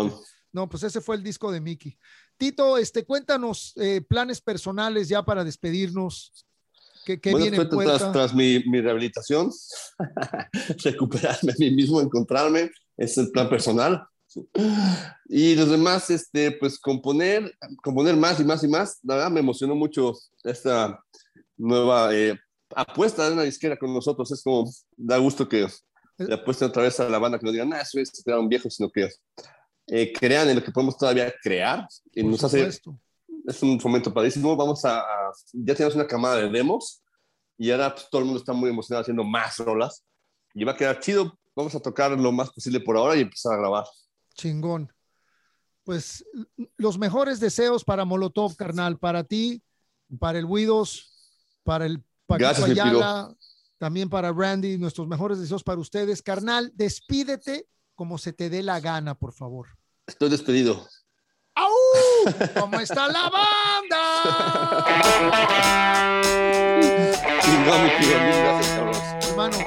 [0.51, 1.97] No, pues ese fue el disco de Mickey.
[2.35, 6.45] Tito, este, cuéntanos eh, planes personales ya para despedirnos.
[7.05, 9.51] ¿Qué, viene tras, mi, mi, rehabilitación,
[10.83, 14.05] recuperarme a mí mismo, encontrarme, es el plan personal.
[15.25, 18.99] Y los demás, este, pues componer, componer más y más y más.
[19.03, 20.13] La verdad me emocionó mucho
[20.43, 20.99] esta
[21.57, 22.39] nueva eh,
[22.75, 24.31] apuesta de una disquera con nosotros.
[24.31, 25.67] Es como, da gusto que
[26.17, 28.69] le apuesten otra vez a la banda, que no digan, nada, eso es un viejo,
[28.69, 29.09] sino que
[29.87, 31.87] eh, crean en lo que podemos todavía crear.
[32.13, 32.69] Y nos hace
[33.45, 34.55] es un momento padrísimo.
[34.55, 35.03] Vamos a,
[35.53, 37.03] ya tenemos una camada de demos
[37.57, 40.03] y ahora pues, todo el mundo está muy emocionado haciendo más rolas
[40.53, 41.37] y va a quedar chido.
[41.55, 43.85] Vamos a tocar lo más posible por ahora y empezar a grabar.
[44.35, 44.91] Chingón.
[45.83, 46.25] Pues
[46.77, 49.61] los mejores deseos para Molotov, carnal, para ti,
[50.19, 51.11] para el Widows,
[51.63, 53.35] para el Ayala,
[53.77, 56.21] también para Randy, nuestros mejores deseos para ustedes.
[56.21, 59.67] Carnal, despídete como se te dé la gana, por favor.
[60.07, 60.87] Estoy despedido.
[62.59, 64.85] ¿Cómo está la banda?
[67.41, 69.03] Chingame, tío, mil gracias, Carlos.
[69.29, 69.57] Hermano.